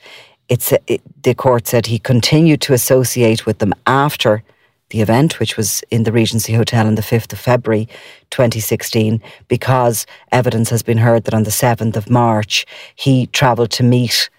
It's 0.48 0.72
it, 0.86 1.02
the 1.22 1.34
court 1.34 1.66
said 1.66 1.86
he 1.86 1.98
continued 1.98 2.60
to 2.62 2.72
associate 2.72 3.46
with 3.46 3.58
them 3.58 3.74
after 3.86 4.42
the 4.90 5.02
event, 5.02 5.38
which 5.38 5.56
was 5.56 5.82
in 5.90 6.04
the 6.04 6.12
Regency 6.12 6.54
Hotel 6.54 6.86
on 6.86 6.94
the 6.94 7.02
5th 7.02 7.32
of 7.32 7.38
February 7.38 7.88
2016, 8.30 9.20
because 9.46 10.06
evidence 10.32 10.70
has 10.70 10.82
been 10.82 10.98
heard 10.98 11.24
that 11.24 11.34
on 11.34 11.42
the 11.42 11.50
7th 11.50 11.96
of 11.96 12.08
March 12.08 12.64
he 12.94 13.26
travelled 13.26 13.70
to 13.72 13.82
meet 13.82 14.30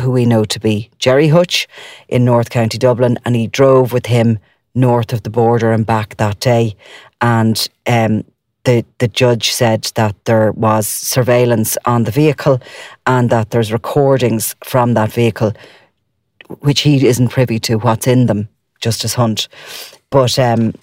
who 0.00 0.10
we 0.10 0.26
know 0.26 0.44
to 0.44 0.60
be 0.60 0.90
Gerry 0.98 1.28
Hutch 1.28 1.68
in 2.08 2.24
North 2.24 2.50
County 2.50 2.78
Dublin, 2.78 3.18
and 3.24 3.36
he 3.36 3.46
drove 3.46 3.92
with 3.92 4.06
him 4.06 4.38
north 4.74 5.12
of 5.12 5.22
the 5.22 5.30
border 5.30 5.72
and 5.72 5.86
back 5.86 6.16
that 6.16 6.38
day. 6.40 6.76
And 7.20 7.66
um, 7.86 8.24
the, 8.66 8.84
the 8.98 9.08
judge 9.08 9.52
said 9.52 9.84
that 9.94 10.16
there 10.24 10.50
was 10.52 10.88
surveillance 10.88 11.78
on 11.84 12.02
the 12.02 12.10
vehicle 12.10 12.60
and 13.06 13.30
that 13.30 13.50
there's 13.50 13.72
recordings 13.72 14.56
from 14.64 14.94
that 14.94 15.12
vehicle, 15.12 15.52
which 16.60 16.80
he 16.80 17.06
isn't 17.06 17.28
privy 17.28 17.60
to 17.60 17.76
what's 17.76 18.08
in 18.08 18.26
them, 18.26 18.48
Justice 18.80 19.14
Hunt. 19.14 19.46
But 20.10 20.36
um, 20.38 20.74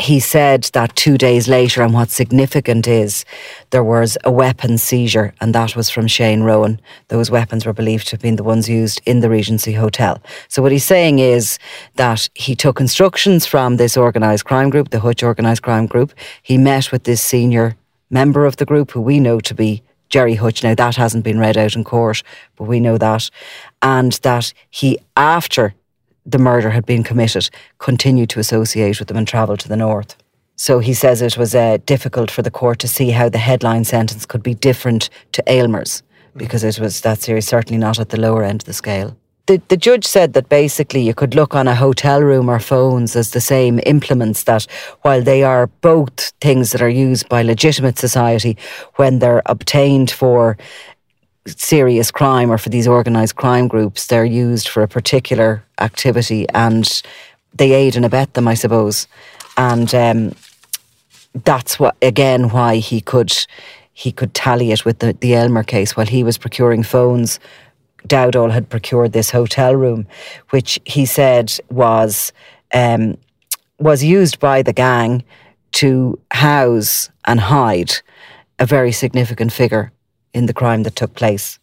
he 0.00 0.18
said 0.18 0.64
that 0.72 0.96
two 0.96 1.18
days 1.18 1.46
later, 1.46 1.82
and 1.82 1.92
what's 1.92 2.14
significant 2.14 2.88
is 2.88 3.24
there 3.68 3.84
was 3.84 4.16
a 4.24 4.30
weapon 4.30 4.78
seizure, 4.78 5.34
and 5.40 5.54
that 5.54 5.76
was 5.76 5.90
from 5.90 6.06
Shane 6.06 6.42
Rowan. 6.42 6.80
Those 7.08 7.30
weapons 7.30 7.66
were 7.66 7.72
believed 7.72 8.06
to 8.08 8.12
have 8.12 8.22
been 8.22 8.36
the 8.36 8.42
ones 8.42 8.68
used 8.68 9.00
in 9.04 9.20
the 9.20 9.28
Regency 9.28 9.72
Hotel. 9.72 10.22
So, 10.48 10.62
what 10.62 10.72
he's 10.72 10.84
saying 10.84 11.18
is 11.18 11.58
that 11.96 12.28
he 12.34 12.56
took 12.56 12.80
instructions 12.80 13.44
from 13.44 13.76
this 13.76 13.96
organised 13.96 14.46
crime 14.46 14.70
group, 14.70 14.88
the 14.88 15.00
Hutch 15.00 15.22
organised 15.22 15.62
crime 15.62 15.86
group. 15.86 16.14
He 16.42 16.56
met 16.56 16.90
with 16.90 17.04
this 17.04 17.20
senior 17.22 17.76
member 18.08 18.46
of 18.46 18.56
the 18.56 18.66
group, 18.66 18.92
who 18.92 19.00
we 19.02 19.20
know 19.20 19.38
to 19.40 19.54
be 19.54 19.82
Gerry 20.08 20.34
Hutch. 20.34 20.64
Now, 20.64 20.74
that 20.74 20.96
hasn't 20.96 21.24
been 21.24 21.38
read 21.38 21.58
out 21.58 21.76
in 21.76 21.84
court, 21.84 22.22
but 22.56 22.64
we 22.64 22.80
know 22.80 22.96
that. 22.96 23.30
And 23.82 24.12
that 24.22 24.52
he, 24.70 24.98
after 25.16 25.74
the 26.26 26.38
murder 26.38 26.70
had 26.70 26.86
been 26.86 27.02
committed 27.02 27.48
continued 27.78 28.30
to 28.30 28.40
associate 28.40 28.98
with 28.98 29.08
them 29.08 29.16
and 29.16 29.28
travel 29.28 29.56
to 29.56 29.68
the 29.68 29.76
north. 29.76 30.16
So 30.56 30.78
he 30.78 30.92
says 30.92 31.22
it 31.22 31.38
was 31.38 31.54
uh, 31.54 31.78
difficult 31.86 32.30
for 32.30 32.42
the 32.42 32.50
court 32.50 32.78
to 32.80 32.88
see 32.88 33.10
how 33.10 33.30
the 33.30 33.38
headline 33.38 33.84
sentence 33.84 34.26
could 34.26 34.42
be 34.42 34.54
different 34.54 35.08
to 35.32 35.42
Aylmer's 35.46 36.02
because 36.36 36.64
it 36.64 36.78
was 36.78 37.00
that 37.00 37.20
series 37.20 37.48
certainly 37.48 37.78
not 37.78 37.98
at 37.98 38.10
the 38.10 38.20
lower 38.20 38.44
end 38.44 38.62
of 38.62 38.66
the 38.66 38.72
scale. 38.72 39.16
The, 39.46 39.60
the 39.66 39.76
judge 39.76 40.04
said 40.04 40.34
that 40.34 40.48
basically 40.48 41.02
you 41.02 41.14
could 41.14 41.34
look 41.34 41.56
on 41.56 41.66
a 41.66 41.74
hotel 41.74 42.20
room 42.22 42.48
or 42.48 42.60
phones 42.60 43.16
as 43.16 43.32
the 43.32 43.40
same 43.40 43.80
implements 43.84 44.44
that 44.44 44.66
while 45.02 45.22
they 45.22 45.42
are 45.42 45.66
both 45.80 46.32
things 46.40 46.70
that 46.70 46.82
are 46.82 46.88
used 46.88 47.28
by 47.28 47.42
legitimate 47.42 47.98
society 47.98 48.56
when 48.96 49.18
they're 49.18 49.42
obtained 49.46 50.10
for 50.10 50.56
serious 51.46 52.10
crime 52.10 52.50
or 52.50 52.58
for 52.58 52.68
these 52.68 52.86
organised 52.86 53.36
crime 53.36 53.68
groups, 53.68 54.06
they're 54.06 54.24
used 54.24 54.68
for 54.68 54.82
a 54.82 54.88
particular 54.88 55.64
activity 55.80 56.48
and 56.50 57.02
they 57.54 57.72
aid 57.72 57.96
and 57.96 58.04
abet 58.04 58.34
them, 58.34 58.46
I 58.46 58.54
suppose. 58.54 59.06
And 59.56 59.94
um, 59.94 60.32
that's 61.44 61.78
what 61.78 61.96
again 62.02 62.50
why 62.50 62.76
he 62.76 63.00
could 63.00 63.32
he 63.92 64.12
could 64.12 64.32
tally 64.34 64.72
it 64.72 64.84
with 64.84 65.00
the, 65.00 65.12
the 65.20 65.34
Aylmer 65.34 65.62
case 65.62 65.96
while 65.96 66.06
he 66.06 66.24
was 66.24 66.38
procuring 66.38 66.82
phones. 66.82 67.38
Dowdall 68.06 68.50
had 68.50 68.70
procured 68.70 69.12
this 69.12 69.30
hotel 69.30 69.76
room, 69.76 70.06
which 70.50 70.80
he 70.84 71.04
said 71.04 71.52
was 71.70 72.32
um, 72.72 73.18
was 73.78 74.02
used 74.02 74.38
by 74.38 74.62
the 74.62 74.72
gang 74.72 75.22
to 75.72 76.18
house 76.30 77.10
and 77.26 77.40
hide 77.40 77.92
a 78.58 78.66
very 78.66 78.92
significant 78.92 79.52
figure 79.52 79.92
in 80.32 80.46
the 80.46 80.54
crime 80.54 80.82
that 80.84 80.96
took 80.96 81.14
place. 81.14 81.58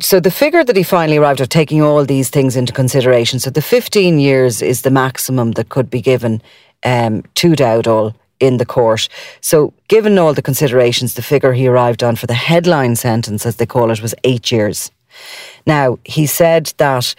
So 0.00 0.20
the 0.20 0.30
figure 0.30 0.62
that 0.62 0.76
he 0.76 0.84
finally 0.84 1.16
arrived 1.16 1.40
at, 1.40 1.50
taking 1.50 1.82
all 1.82 2.04
these 2.04 2.30
things 2.30 2.56
into 2.56 2.72
consideration, 2.72 3.40
so 3.40 3.50
the 3.50 3.62
15 3.62 4.20
years 4.20 4.62
is 4.62 4.82
the 4.82 4.90
maximum 4.90 5.52
that 5.52 5.70
could 5.70 5.90
be 5.90 6.00
given 6.00 6.40
um, 6.84 7.24
to 7.34 7.52
Dowdall 7.52 8.14
in 8.38 8.58
the 8.58 8.66
court. 8.66 9.08
So, 9.40 9.72
given 9.88 10.18
all 10.18 10.32
the 10.32 10.42
considerations, 10.42 11.14
the 11.14 11.22
figure 11.22 11.52
he 11.52 11.66
arrived 11.66 12.04
on 12.04 12.14
for 12.14 12.28
the 12.28 12.34
headline 12.34 12.94
sentence, 12.94 13.44
as 13.44 13.56
they 13.56 13.66
call 13.66 13.90
it, 13.90 14.00
was 14.00 14.14
eight 14.22 14.52
years. 14.52 14.92
Now, 15.66 15.98
he 16.04 16.26
said 16.26 16.72
that 16.76 17.14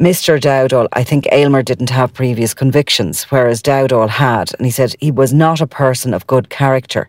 Mr. 0.00 0.40
Dowdall, 0.40 0.88
I 0.92 1.04
think 1.04 1.26
Aylmer 1.32 1.62
didn't 1.62 1.90
have 1.90 2.14
previous 2.14 2.54
convictions, 2.54 3.24
whereas 3.24 3.62
Dowdall 3.62 4.08
had. 4.08 4.52
And 4.56 4.66
he 4.66 4.70
said 4.70 4.94
he 5.00 5.10
was 5.10 5.32
not 5.32 5.60
a 5.60 5.66
person 5.66 6.14
of 6.14 6.26
good 6.26 6.50
character. 6.50 7.08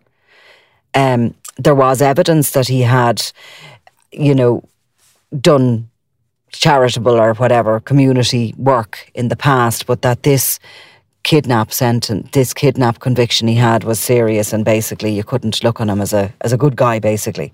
Um, 0.96 1.36
there 1.60 1.76
was 1.76 2.02
evidence 2.02 2.52
that 2.52 2.68
he 2.68 2.82
had, 2.82 3.22
you 4.12 4.34
know, 4.34 4.64
done 5.40 5.90
charitable 6.52 7.20
or 7.20 7.34
whatever 7.36 7.80
community 7.80 8.56
work 8.58 9.12
in 9.14 9.28
the 9.28 9.36
past, 9.36 9.86
but 9.86 10.02
that 10.02 10.24
this 10.24 10.60
kidnap 11.24 11.72
sentence, 11.72 12.30
this 12.32 12.54
kidnap 12.54 13.00
conviction 13.00 13.48
he 13.48 13.56
had 13.56 13.84
was 13.84 14.00
serious, 14.00 14.54
and 14.54 14.66
basically 14.66 15.14
you 15.14 15.24
couldn't 15.24 15.64
look 15.64 15.80
on 15.82 15.90
him 15.90 16.02
as 16.02 16.14
a 16.14 16.34
as 16.42 16.54
a 16.54 16.58
good 16.58 16.76
guy. 16.76 17.00
Basically, 17.00 17.54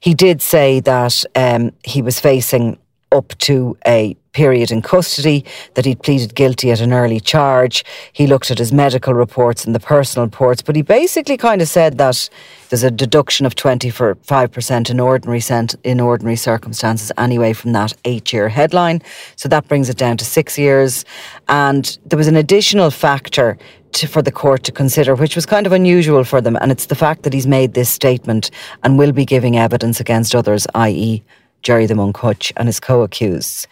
he 0.00 0.14
did 0.14 0.40
say 0.40 0.80
that 0.80 1.24
um, 1.34 1.72
he 1.84 2.00
was 2.02 2.20
facing 2.20 2.78
up 3.12 3.36
to 3.38 3.76
a 3.86 4.16
period 4.34 4.70
in 4.70 4.82
custody, 4.82 5.44
that 5.74 5.86
he'd 5.86 6.02
pleaded 6.02 6.34
guilty 6.34 6.70
at 6.70 6.80
an 6.80 6.92
early 6.92 7.20
charge. 7.20 7.84
He 8.12 8.26
looked 8.26 8.50
at 8.50 8.58
his 8.58 8.72
medical 8.72 9.14
reports 9.14 9.64
and 9.64 9.74
the 9.74 9.80
personal 9.80 10.26
reports, 10.26 10.60
but 10.60 10.76
he 10.76 10.82
basically 10.82 11.38
kind 11.38 11.62
of 11.62 11.68
said 11.68 11.96
that 11.98 12.28
there's 12.68 12.82
a 12.82 12.90
deduction 12.90 13.46
of 13.46 13.54
25% 13.54 14.90
in 14.90 15.00
ordinary 15.00 15.40
cent- 15.40 15.76
in 15.84 16.00
ordinary 16.00 16.36
circumstances 16.36 17.12
anyway 17.16 17.52
from 17.52 17.72
that 17.72 17.94
8-year 18.04 18.48
headline. 18.48 19.00
So 19.36 19.48
that 19.48 19.68
brings 19.68 19.88
it 19.88 19.96
down 19.96 20.16
to 20.18 20.24
6 20.24 20.58
years 20.58 21.04
and 21.48 21.98
there 22.06 22.16
was 22.16 22.28
an 22.28 22.36
additional 22.36 22.90
factor 22.90 23.56
to, 23.92 24.08
for 24.08 24.22
the 24.22 24.32
court 24.32 24.64
to 24.64 24.72
consider, 24.72 25.14
which 25.14 25.36
was 25.36 25.46
kind 25.46 25.66
of 25.66 25.72
unusual 25.72 26.24
for 26.24 26.40
them, 26.40 26.56
and 26.56 26.72
it's 26.72 26.86
the 26.86 26.94
fact 26.96 27.22
that 27.22 27.32
he's 27.32 27.46
made 27.46 27.74
this 27.74 27.88
statement 27.88 28.50
and 28.82 28.98
will 28.98 29.12
be 29.12 29.24
giving 29.24 29.56
evidence 29.56 30.00
against 30.00 30.34
others, 30.34 30.66
i.e., 30.74 31.22
Gerry 31.64 31.86
the 31.86 31.96
Monk 31.96 32.16
Hutch 32.18 32.52
and 32.56 32.68
his 32.68 32.78
co 32.78 33.02
accused. 33.02 33.66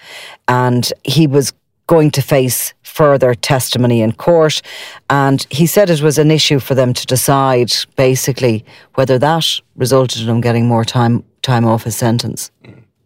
And 0.48 0.92
he 1.04 1.28
was 1.28 1.52
going 1.86 2.10
to 2.10 2.22
face 2.22 2.74
further 2.82 3.34
testimony 3.34 4.00
in 4.00 4.12
court. 4.12 4.62
And 5.10 5.46
he 5.50 5.66
said 5.66 5.90
it 5.90 6.02
was 6.02 6.18
an 6.18 6.30
issue 6.30 6.58
for 6.58 6.74
them 6.74 6.92
to 6.94 7.06
decide 7.06 7.72
basically 7.96 8.64
whether 8.94 9.18
that 9.18 9.46
resulted 9.76 10.22
in 10.22 10.28
him 10.28 10.40
getting 10.40 10.66
more 10.66 10.84
time 10.84 11.24
time 11.42 11.66
off 11.66 11.84
his 11.84 11.96
sentence. 11.96 12.50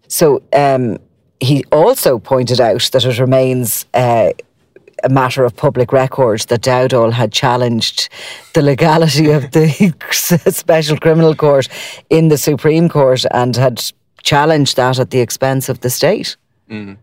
So 0.09 0.43
um, 0.53 0.99
he 1.41 1.65
also 1.73 2.19
pointed 2.19 2.61
out 2.61 2.89
that 2.93 3.05
it 3.05 3.19
remains 3.19 3.87
uh, 3.95 4.33
a 5.03 5.09
matter 5.09 5.45
of 5.45 5.57
public 5.57 5.93
record 5.93 6.41
that 6.41 6.63
Dowdall 6.63 7.13
had 7.13 7.33
challenged 7.33 8.09
the 8.55 8.63
legality 8.63 9.31
of 9.31 9.51
the 9.53 9.95
Special 10.53 10.97
Criminal 10.99 11.35
Court 11.35 11.69
in 12.11 12.29
the 12.29 12.39
Supreme 12.39 12.89
Court 12.89 13.25
and 13.33 13.57
had 13.57 13.83
challenge 14.27 14.75
that 14.75 14.99
at 14.99 15.11
the 15.11 15.21
expense 15.21 15.69
of 15.69 15.81
the 15.81 15.89
state. 15.89 16.37
Mm. 16.69 16.99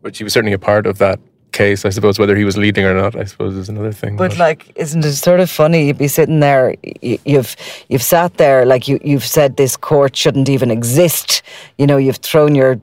But 0.00 0.16
he 0.16 0.24
was 0.24 0.32
certainly 0.32 0.54
a 0.54 0.58
part 0.58 0.86
of 0.86 0.98
that 0.98 1.18
case, 1.50 1.84
I 1.84 1.90
suppose. 1.90 2.18
Whether 2.18 2.36
he 2.36 2.44
was 2.44 2.56
leading 2.56 2.84
or 2.84 2.94
not, 2.94 3.16
I 3.16 3.24
suppose, 3.24 3.56
is 3.56 3.68
another 3.68 3.92
thing. 3.92 4.16
But, 4.16 4.30
but. 4.30 4.38
like, 4.38 4.72
isn't 4.76 5.04
it 5.04 5.14
sort 5.14 5.40
of 5.40 5.50
funny? 5.50 5.86
You'd 5.86 5.98
be 5.98 6.08
sitting 6.08 6.40
there, 6.40 6.76
you've 7.02 7.56
you've 7.88 8.02
sat 8.02 8.36
there, 8.36 8.64
like 8.64 8.86
you 8.86 9.00
you've 9.02 9.26
said 9.26 9.56
this 9.56 9.76
court 9.76 10.16
shouldn't 10.16 10.48
even 10.48 10.70
exist. 10.70 11.42
You 11.78 11.86
know, 11.86 11.96
you've 11.96 12.22
thrown 12.30 12.54
your 12.54 12.80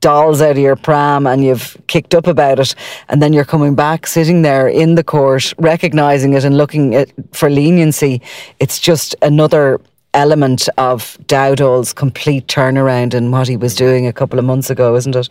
dolls 0.00 0.40
out 0.40 0.52
of 0.52 0.58
your 0.58 0.76
pram 0.76 1.26
and 1.26 1.44
you've 1.44 1.76
kicked 1.86 2.14
up 2.14 2.26
about 2.26 2.58
it 2.58 2.74
and 3.10 3.20
then 3.20 3.34
you're 3.34 3.44
coming 3.44 3.74
back 3.74 4.06
sitting 4.06 4.40
there 4.40 4.66
in 4.66 4.94
the 4.94 5.04
court 5.04 5.52
recognizing 5.58 6.32
it 6.32 6.42
and 6.42 6.56
looking 6.56 6.94
at, 6.94 7.10
for 7.32 7.50
leniency 7.50 8.22
it's 8.60 8.80
just 8.80 9.14
another 9.20 9.78
element 10.14 10.68
of 10.76 11.16
Dowdall's 11.26 11.92
complete 11.92 12.46
turnaround 12.46 13.14
in 13.14 13.30
what 13.30 13.48
he 13.48 13.56
was 13.56 13.74
doing 13.74 14.06
a 14.06 14.12
couple 14.12 14.38
of 14.38 14.44
months 14.44 14.70
ago, 14.70 14.96
isn't 14.96 15.16
it? 15.16 15.28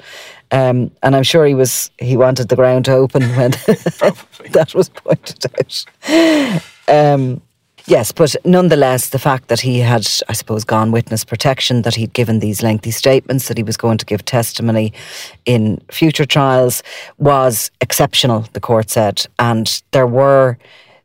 Um, 0.52 0.92
and 1.04 1.16
I'm 1.16 1.24
sure 1.24 1.46
he 1.46 1.54
was 1.54 1.92
he 2.00 2.18
wanted 2.18 2.50
the 2.50 2.56
ground 2.56 2.86
to 2.86 2.94
open 2.94 3.24
when 3.36 3.52
that 3.52 4.72
was 4.74 4.90
pointed 4.90 5.46
out. 5.60 6.64
Um, 6.88 7.42
yes, 7.86 8.12
but 8.12 8.36
nonetheless, 8.46 9.10
the 9.10 9.20
fact 9.20 9.50
that 9.50 9.60
he 9.60 9.80
had, 9.80 10.08
I 10.28 10.34
suppose, 10.34 10.64
gone 10.64 10.92
witness 10.92 11.24
protection, 11.24 11.84
that 11.84 11.96
he'd 11.96 12.14
given 12.14 12.40
these 12.40 12.64
lengthy 12.64 12.92
statements, 12.92 13.48
that 13.48 13.58
he 13.58 13.64
was 13.64 13.78
going 13.78 13.98
to 13.98 14.06
give 14.06 14.26
testimony 14.26 14.94
in 15.46 15.82
future 15.92 16.26
trials, 16.26 16.82
was 17.18 17.70
exceptional. 17.82 18.46
The 18.54 18.62
court 18.62 18.90
said, 18.90 19.26
and 19.38 19.82
there 19.92 20.08
were 20.08 20.58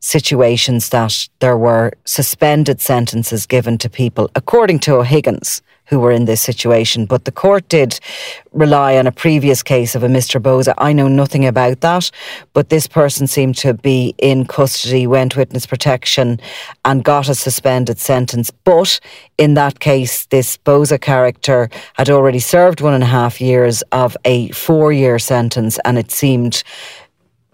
situations 0.04 0.90
that 0.90 1.28
there 1.38 1.56
were 1.56 1.90
suspended 2.04 2.78
sentences 2.78 3.46
given 3.46 3.78
to 3.78 3.88
people, 3.88 4.30
according 4.34 4.78
to 4.78 4.96
O'Higgins, 4.96 5.62
who 5.86 5.98
were 5.98 6.10
in 6.10 6.26
this 6.26 6.42
situation. 6.42 7.06
But 7.06 7.24
the 7.24 7.32
court 7.32 7.66
did 7.68 7.98
rely 8.52 8.96
on 8.96 9.06
a 9.06 9.12
previous 9.12 9.62
case 9.62 9.94
of 9.94 10.02
a 10.02 10.08
Mr. 10.08 10.40
Boza. 10.40 10.74
I 10.76 10.92
know 10.92 11.08
nothing 11.08 11.46
about 11.46 11.80
that, 11.80 12.10
but 12.52 12.68
this 12.68 12.86
person 12.86 13.26
seemed 13.26 13.56
to 13.58 13.74
be 13.74 14.14
in 14.18 14.46
custody, 14.46 15.06
went 15.06 15.36
witness 15.36 15.66
protection, 15.66 16.38
and 16.84 17.02
got 17.02 17.28
a 17.28 17.34
suspended 17.34 17.98
sentence. 17.98 18.50
But 18.50 19.00
in 19.38 19.54
that 19.54 19.80
case, 19.80 20.26
this 20.26 20.58
Boza 20.58 21.00
character 21.00 21.70
had 21.94 22.10
already 22.10 22.40
served 22.40 22.80
one 22.82 22.94
and 22.94 23.02
a 23.02 23.06
half 23.06 23.40
years 23.40 23.82
of 23.92 24.16
a 24.26 24.50
four 24.50 24.92
year 24.92 25.18
sentence, 25.18 25.78
and 25.84 25.98
it 25.98 26.10
seemed 26.10 26.62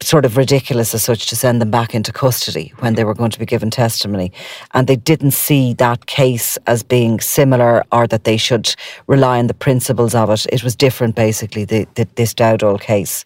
sort 0.02 0.24
of 0.24 0.36
ridiculous 0.36 0.94
as 0.94 1.02
such 1.02 1.26
to 1.26 1.36
send 1.36 1.60
them 1.60 1.70
back 1.70 1.94
into 1.94 2.12
custody 2.12 2.72
when 2.78 2.94
they 2.94 3.04
were 3.04 3.14
going 3.14 3.30
to 3.30 3.38
be 3.38 3.46
given 3.46 3.70
testimony. 3.70 4.32
And 4.72 4.86
they 4.86 4.96
didn't 4.96 5.32
see 5.32 5.74
that 5.74 6.06
case 6.06 6.58
as 6.66 6.82
being 6.82 7.20
similar 7.20 7.84
or 7.92 8.06
that 8.06 8.24
they 8.24 8.36
should 8.36 8.74
rely 9.06 9.38
on 9.38 9.46
the 9.46 9.54
principles 9.54 10.14
of 10.14 10.30
it. 10.30 10.46
It 10.52 10.64
was 10.64 10.74
different, 10.74 11.14
basically, 11.14 11.64
the, 11.64 11.86
the, 11.94 12.06
this 12.14 12.34
Dowdall 12.34 12.80
case. 12.80 13.24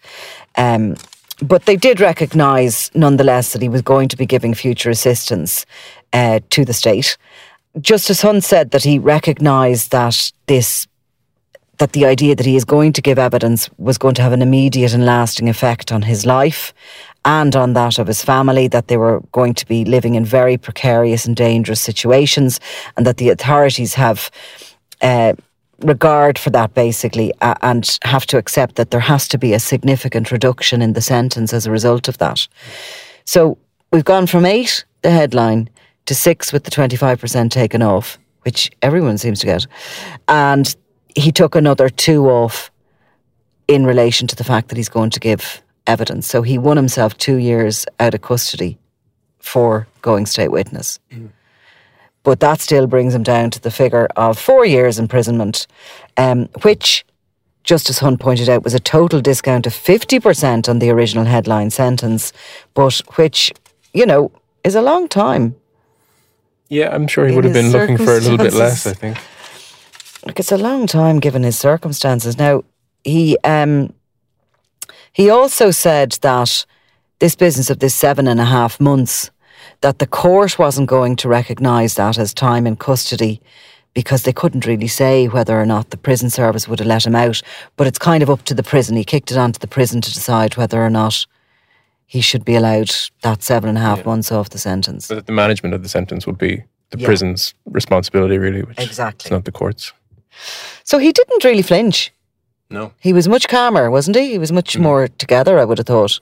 Um, 0.57 0.97
but 1.43 1.66
they 1.66 1.76
did 1.76 2.00
recognise, 2.00 2.90
nonetheless, 2.95 3.52
that 3.52 3.62
he 3.62 3.69
was 3.69 3.83
going 3.83 4.09
to 4.09 4.16
be 4.16 4.26
giving 4.26 4.54
future 4.54 4.90
assistance 4.90 5.66
uh, 6.12 6.40
to 6.50 6.64
the 6.64 6.73
state. 6.73 7.16
Justice 7.81 8.23
Hunt 8.23 8.45
said 8.45 8.71
that 8.71 8.85
he 8.85 8.99
recognised 8.99 9.90
that 9.90 10.33
this 10.47 10.87
that 11.78 11.93
the 11.93 12.07
idea 12.07 12.35
that 12.35 12.47
he 12.47 12.57
is 12.57 12.64
going 12.64 12.93
to 12.93 13.02
give 13.02 13.19
evidence 13.19 13.69
was 13.78 13.99
going 13.99 14.14
to 14.14 14.23
have 14.23 14.33
an 14.33 14.43
immediate 14.43 14.95
and 14.95 15.04
lasting 15.04 15.49
effect 15.49 15.93
on 15.93 16.02
his 16.02 16.25
life 16.25 16.73
and 17.25 17.57
on 17.57 17.73
that 17.73 17.99
of 17.99 18.07
his 18.07 18.23
family, 18.23 18.69
that 18.69 18.88
they 18.88 18.97
were 18.97 19.21
going 19.33 19.54
to 19.54 19.66
be 19.66 19.85
living 19.85 20.14
in 20.14 20.25
very 20.25 20.57
precarious 20.57 21.25
and 21.25 21.37
dangerous 21.37 21.81
situations, 21.81 22.61
and 22.97 23.07
that 23.07 23.16
the 23.16 23.31
authorities 23.31 23.95
have. 23.95 24.31
Uh, 25.00 25.35
regard 25.81 26.38
for 26.38 26.50
that 26.50 26.73
basically 26.73 27.33
uh, 27.40 27.54
and 27.62 27.99
have 28.04 28.25
to 28.25 28.38
accept 28.38 28.76
that 28.76 28.90
there 28.93 29.00
has 29.00 29.26
to 29.26 29.37
be 29.37 29.52
a 29.52 29.59
significant 29.59 30.31
reduction 30.31 30.81
in 30.81 30.93
the 30.93 31.00
sentence 31.00 31.52
as 31.52 31.66
a 31.66 31.71
result 31.71 32.09
of 32.09 32.16
that. 32.19 32.47
So 33.25 33.59
we've 33.93 34.04
gone 34.04 34.26
from 34.26 34.47
eight, 34.47 34.85
the 35.02 35.11
headline, 35.11 35.69
to 36.07 36.14
six 36.14 36.52
with 36.52 36.64
the 36.64 36.71
25% 36.71 37.50
taken 37.50 37.83
off, 37.83 38.19
which 38.43 38.71
everyone 38.83 39.19
seems 39.19 39.40
to 39.40 39.47
get. 39.47 39.66
And 40.28 40.75
he 41.14 41.33
took 41.33 41.54
another 41.54 41.88
two 41.88 42.26
off 42.28 42.71
in 43.68 43.87
relation 43.87 44.26
to 44.28 44.37
the 44.37 44.44
fact 44.44 44.68
that 44.68 44.76
he's 44.76 44.88
going 44.88 45.11
to 45.11 45.21
give 45.21 45.62
evidence. 45.87 46.26
So 46.26 46.42
he 46.42 46.59
won 46.59 46.76
himself 46.76 47.16
two 47.16 47.37
years 47.37 47.87
out 48.00 48.14
of 48.14 48.23
custody 48.23 48.78
for 49.38 49.87
going 50.02 50.26
state 50.26 50.49
witness. 50.50 50.99
But 52.23 52.40
that 52.40 52.61
still 52.61 52.87
brings 52.87 53.14
him 53.14 53.23
down 53.23 53.50
to 53.50 53.61
the 53.61 53.71
figure 53.71 54.09
of 54.16 54.38
four 54.38 54.64
years 54.64 54.99
imprisonment, 54.99 55.66
um, 56.16 56.49
which 56.62 57.04
Justice 57.64 57.99
Hunt 57.99 58.21
pointed 58.21 58.49
out 58.49 58.64
was 58.64 58.75
a 58.75 58.80
total 58.80 59.21
discount 59.21 59.66
of 59.66 59.75
50% 59.75 60.68
on 60.68 60.78
the 60.78 60.90
original 60.90 61.25
headline 61.25 61.71
sentence, 61.71 62.33
but 62.73 63.00
which, 63.16 63.52
you 63.92 64.06
know, 64.06 64.30
is 64.64 64.75
a 64.75 64.83
long 64.83 65.09
time. 65.09 65.54
Yeah, 66.71 66.94
I'm 66.94 67.06
sure 67.06 67.26
he 67.26 67.35
would 67.35 67.44
have 67.44 67.52
been 67.52 67.73
looking 67.73 67.99
for 67.99 68.16
a 68.16 68.21
little 68.21 68.38
bit 68.38 68.54
less, 68.54 68.87
I 68.87 68.94
think. 68.94 69.18
Like 70.26 70.40
it's 70.40 70.52
a 70.52 70.59
long 70.59 70.87
time 70.87 71.21
given 71.21 71.43
his 71.43 71.59
circumstances. 71.59 72.38
Now, 72.38 72.64
he 73.04 73.37
um 73.45 73.93
he 75.12 75.31
also 75.31 75.71
said 75.71 76.12
that 76.23 76.64
this 77.19 77.37
business 77.37 77.71
of 77.71 77.78
this 77.78 77.95
seven 77.95 78.26
and 78.26 78.40
a 78.40 78.45
half 78.45 78.81
months, 78.81 79.31
that 79.81 79.99
the 79.99 80.07
court 80.07 80.59
wasn't 80.59 80.88
going 80.88 81.16
to 81.16 81.28
recognise 81.28 81.95
that 81.95 82.19
as 82.19 82.35
time 82.35 82.66
in 82.66 82.76
custody 82.76 83.40
because 83.95 84.25
they 84.25 84.33
couldn't 84.33 84.66
really 84.66 84.88
say 84.88 85.28
whether 85.28 85.61
or 85.61 85.64
not 85.66 85.90
the 85.90 85.97
prison 85.97 86.28
service 86.31 86.66
would 86.66 86.81
have 86.81 86.88
let 86.88 87.07
him 87.07 87.14
out. 87.14 87.40
But 87.76 87.87
it's 87.87 87.99
kind 87.99 88.23
of 88.23 88.31
up 88.31 88.43
to 88.45 88.54
the 88.54 88.62
prison. 88.64 88.97
He 88.97 89.04
kicked 89.04 89.31
it 89.31 89.37
onto 89.37 89.61
the 89.61 89.69
prison 89.69 90.00
to 90.00 90.12
decide 90.12 90.57
whether 90.57 90.83
or 90.83 90.90
not 90.90 91.26
he 92.07 92.21
should 92.21 92.45
be 92.45 92.57
allowed 92.57 92.90
that 93.23 93.43
seven 93.43 93.69
and 93.69 93.78
a 93.78 93.81
half 93.81 94.04
months 94.04 94.33
off 94.33 94.50
the 94.50 94.59
sentence. 94.59 95.07
But 95.09 95.26
the 95.26 95.33
management 95.33 95.75
of 95.75 95.83
the 95.83 95.88
sentence 95.88 96.26
would 96.26 96.38
be 96.38 96.64
the 96.90 96.99
Yeah. 96.99 97.07
prison's 97.07 97.54
responsibility, 97.66 98.37
really, 98.38 98.62
which 98.62 98.78
Exactly. 98.81 99.28
is 99.28 99.31
not 99.31 99.45
the 99.45 99.52
court's. 99.52 99.93
So 100.85 100.99
he 100.99 101.12
didn't 101.12 101.45
really 101.45 101.62
flinch. 101.62 102.12
No. 102.71 102.93
He 103.00 103.12
was 103.12 103.29
much 103.29 103.49
calmer, 103.49 103.91
wasn't 103.91 104.17
he? 104.17 104.33
He 104.33 104.38
was 104.38 104.53
much 104.53 104.76
more 104.79 105.09
together, 105.09 105.59
I 105.59 105.64
would 105.64 105.79
have 105.79 105.87
thought. 105.87 106.21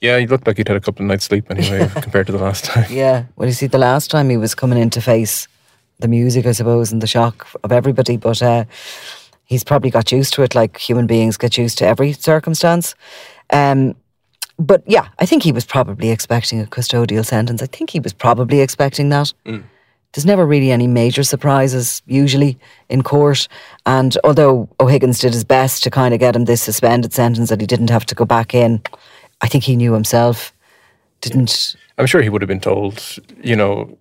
Yeah, 0.00 0.18
he 0.18 0.26
looked 0.26 0.46
like 0.46 0.58
he'd 0.58 0.68
had 0.68 0.76
a 0.76 0.80
couple 0.80 1.02
of 1.04 1.08
nights' 1.08 1.24
sleep 1.24 1.50
anyway, 1.50 1.90
compared 2.00 2.26
to 2.26 2.32
the 2.32 2.38
last 2.38 2.64
time. 2.64 2.86
Yeah. 2.90 3.24
Well, 3.36 3.48
you 3.48 3.52
see, 3.54 3.66
the 3.66 3.78
last 3.78 4.10
time 4.10 4.30
he 4.30 4.36
was 4.36 4.54
coming 4.54 4.78
in 4.78 4.90
to 4.90 5.00
face 5.00 5.48
the 5.98 6.08
music, 6.08 6.46
I 6.46 6.52
suppose, 6.52 6.92
and 6.92 7.02
the 7.02 7.06
shock 7.06 7.48
of 7.64 7.72
everybody, 7.72 8.16
but 8.16 8.40
uh, 8.40 8.64
he's 9.44 9.64
probably 9.64 9.90
got 9.90 10.12
used 10.12 10.34
to 10.34 10.42
it 10.42 10.54
like 10.54 10.78
human 10.78 11.06
beings 11.06 11.36
get 11.36 11.58
used 11.58 11.78
to 11.78 11.86
every 11.86 12.12
circumstance. 12.12 12.94
Um, 13.50 13.96
but 14.58 14.82
yeah, 14.86 15.08
I 15.18 15.26
think 15.26 15.42
he 15.42 15.52
was 15.52 15.64
probably 15.64 16.10
expecting 16.10 16.60
a 16.60 16.66
custodial 16.66 17.24
sentence. 17.24 17.62
I 17.62 17.66
think 17.66 17.90
he 17.90 18.00
was 18.00 18.12
probably 18.12 18.60
expecting 18.60 19.08
that. 19.08 19.32
There's 20.12 20.26
never 20.26 20.46
really 20.46 20.70
any 20.70 20.86
major 20.86 21.22
surprises, 21.22 22.02
usually, 22.06 22.58
in 22.88 23.02
court. 23.02 23.46
And 23.84 24.16
although 24.24 24.68
O'Higgins 24.80 25.18
did 25.18 25.34
his 25.34 25.44
best 25.44 25.82
to 25.82 25.90
kind 25.90 26.14
of 26.14 26.20
get 26.20 26.34
him 26.34 26.46
this 26.46 26.62
suspended 26.62 27.12
sentence 27.12 27.50
that 27.50 27.60
he 27.60 27.66
didn't 27.66 27.90
have 27.90 28.06
to 28.06 28.14
go 28.14 28.24
back 28.24 28.54
in, 28.54 28.82
I 29.42 29.48
think 29.48 29.64
he 29.64 29.76
knew 29.76 29.92
himself. 29.92 30.52
Didn't 31.20 31.76
I'm 31.98 32.06
sure 32.06 32.22
he 32.22 32.28
would 32.28 32.42
have 32.42 32.48
been 32.48 32.60
told, 32.60 33.02
you 33.42 33.56
know, 33.56 33.98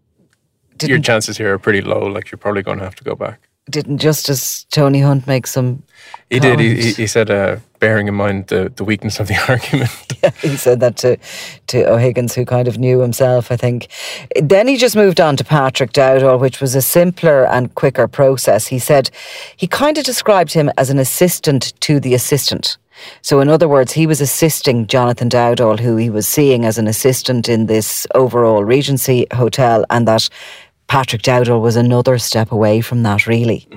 your 0.83 0.99
chances 0.99 1.37
here 1.37 1.53
are 1.53 1.59
pretty 1.59 1.81
low. 1.81 2.05
Like 2.05 2.31
you're 2.31 2.37
probably 2.37 2.61
going 2.61 2.77
to 2.77 2.83
have 2.83 2.95
to 2.95 3.03
go 3.03 3.15
back. 3.15 3.46
Didn't 3.69 3.97
Justice 3.97 4.63
Tony 4.65 5.01
Hunt 5.01 5.27
make 5.27 5.47
some? 5.47 5.83
He 6.29 6.39
did. 6.39 6.59
He, 6.59 6.93
he, 6.93 7.07
said, 7.07 7.29
uh, 7.29 7.57
bearing 7.79 8.07
in 8.07 8.13
mind 8.13 8.47
the, 8.47 8.71
the 8.75 8.83
weakness 8.83 9.19
of 9.19 9.27
the 9.27 9.35
argument. 9.47 9.91
he 10.41 10.55
said 10.57 10.79
that 10.79 10.97
to 10.97 11.17
to 11.67 11.89
O'Higgins, 11.89 12.35
who 12.35 12.45
kind 12.45 12.67
of 12.67 12.77
knew 12.77 12.99
himself. 12.99 13.51
I 13.51 13.57
think. 13.57 13.87
Then 14.41 14.67
he 14.67 14.77
just 14.77 14.95
moved 14.95 15.19
on 15.19 15.35
to 15.37 15.43
Patrick 15.43 15.91
Dowdall, 15.91 16.39
which 16.39 16.61
was 16.61 16.75
a 16.75 16.81
simpler 16.81 17.45
and 17.45 17.73
quicker 17.75 18.07
process. 18.07 18.67
He 18.67 18.79
said 18.79 19.09
he 19.55 19.67
kind 19.67 19.97
of 19.97 20.03
described 20.03 20.53
him 20.53 20.71
as 20.77 20.89
an 20.89 20.99
assistant 20.99 21.73
to 21.81 21.99
the 21.99 22.13
assistant. 22.13 22.77
So, 23.21 23.39
in 23.39 23.49
other 23.49 23.67
words, 23.67 23.93
he 23.93 24.07
was 24.07 24.21
assisting 24.21 24.87
Jonathan 24.87 25.29
Dowdall, 25.29 25.79
who 25.79 25.97
he 25.97 26.09
was 26.09 26.27
seeing 26.27 26.65
as 26.65 26.77
an 26.77 26.87
assistant 26.87 27.47
in 27.47 27.67
this 27.67 28.07
overall 28.15 28.63
Regency 28.63 29.27
hotel, 29.33 29.85
and 29.89 30.07
that 30.07 30.29
Patrick 30.87 31.21
Dowdall 31.21 31.61
was 31.61 31.75
another 31.75 32.17
step 32.17 32.51
away 32.51 32.81
from 32.81 33.03
that, 33.03 33.27
really. 33.27 33.67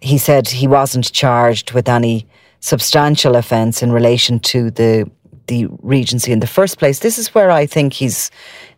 He 0.00 0.18
said 0.18 0.48
he 0.48 0.68
wasn't 0.68 1.10
charged 1.12 1.72
with 1.72 1.88
any 1.88 2.26
substantial 2.60 3.36
offence 3.36 3.82
in 3.82 3.92
relation 3.92 4.38
to 4.40 4.70
the 4.70 5.10
the 5.46 5.66
Regency 5.82 6.32
in 6.32 6.40
the 6.40 6.46
first 6.46 6.78
place. 6.78 7.00
This 7.00 7.18
is 7.18 7.34
where 7.34 7.50
I 7.50 7.66
think 7.66 7.92
he's 7.92 8.30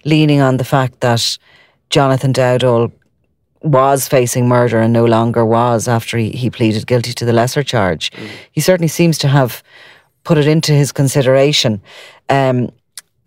leaning 0.04 0.40
on 0.40 0.56
the 0.56 0.64
fact 0.64 1.00
that 1.00 1.38
Jonathan 1.90 2.32
Dowdall 2.32 2.90
was 3.62 4.08
facing 4.08 4.48
murder 4.48 4.80
and 4.80 4.92
no 4.92 5.04
longer 5.04 5.44
was 5.44 5.88
after 5.88 6.18
he, 6.18 6.30
he 6.30 6.50
pleaded 6.50 6.86
guilty 6.86 7.12
to 7.12 7.24
the 7.24 7.32
lesser 7.32 7.62
charge. 7.62 8.10
He 8.52 8.60
certainly 8.60 8.88
seems 8.88 9.18
to 9.18 9.28
have 9.28 9.62
put 10.24 10.38
it 10.38 10.46
into 10.46 10.72
his 10.72 10.92
consideration. 10.92 11.80
Um, 12.28 12.70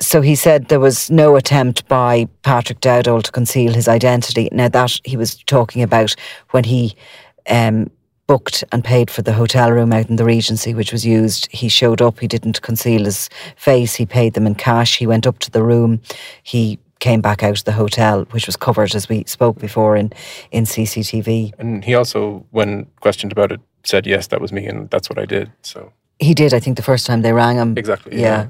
so 0.02 0.22
he 0.22 0.36
said 0.36 0.68
there 0.68 0.80
was 0.80 1.10
no 1.12 1.36
attempt 1.36 1.88
by 1.88 2.28
Patrick 2.44 2.80
Dowdall 2.80 3.24
to 3.24 3.32
conceal 3.32 3.74
his 3.74 3.88
identity. 3.88 4.50
Now 4.52 4.70
that 4.70 5.00
he 5.04 5.18
was 5.18 5.36
talking 5.44 5.82
about 5.84 6.16
when 6.52 6.64
he 6.64 6.96
um, 7.50 7.90
booked 8.28 8.64
and 8.72 8.84
paid 8.84 9.10
for 9.10 9.22
the 9.22 9.34
hotel 9.34 9.72
room 9.72 9.92
out 9.92 10.10
in 10.10 10.16
the 10.16 10.24
Regency, 10.24 10.74
which 10.74 10.92
was 10.92 11.06
used. 11.06 11.48
He 11.52 11.68
showed 11.68 12.02
up. 12.02 12.20
He 12.20 12.28
didn't 12.28 12.62
conceal 12.62 13.06
his 13.06 13.30
face. 13.56 13.96
He 13.96 14.06
paid 14.06 14.36
them 14.36 14.46
in 14.48 14.56
cash. 14.56 14.98
He 14.98 15.08
went 15.08 15.26
up 15.26 15.40
to 15.40 15.52
the 15.52 15.64
room. 15.64 16.02
He 16.44 16.80
came 17.00 17.22
back 17.22 17.44
out 17.44 17.58
of 17.58 17.64
the 17.66 17.72
hotel, 17.72 18.26
which 18.32 18.46
was 18.46 18.56
covered 18.56 18.94
as 18.94 19.10
we 19.10 19.24
spoke 19.26 19.58
before 19.60 19.96
in 19.96 20.14
in 20.52 20.66
CCTV. 20.66 21.54
and 21.58 21.84
he 21.84 21.96
also, 21.96 22.46
when 22.52 22.86
questioned 23.00 23.32
about 23.32 23.52
it, 23.52 23.62
said, 23.84 24.06
yes, 24.06 24.28
that 24.28 24.42
was 24.42 24.52
me 24.52 24.66
and 24.68 24.90
that's 24.90 25.10
what 25.10 25.18
I 25.18 25.26
did. 25.26 25.52
So, 25.62 25.92
He 26.20 26.34
did, 26.34 26.54
I 26.54 26.60
think, 26.60 26.76
the 26.78 26.84
first 26.84 27.06
time 27.08 27.22
they 27.22 27.34
rang 27.34 27.58
him. 27.58 27.78
exactly. 27.78 28.20
Yeah. 28.22 28.48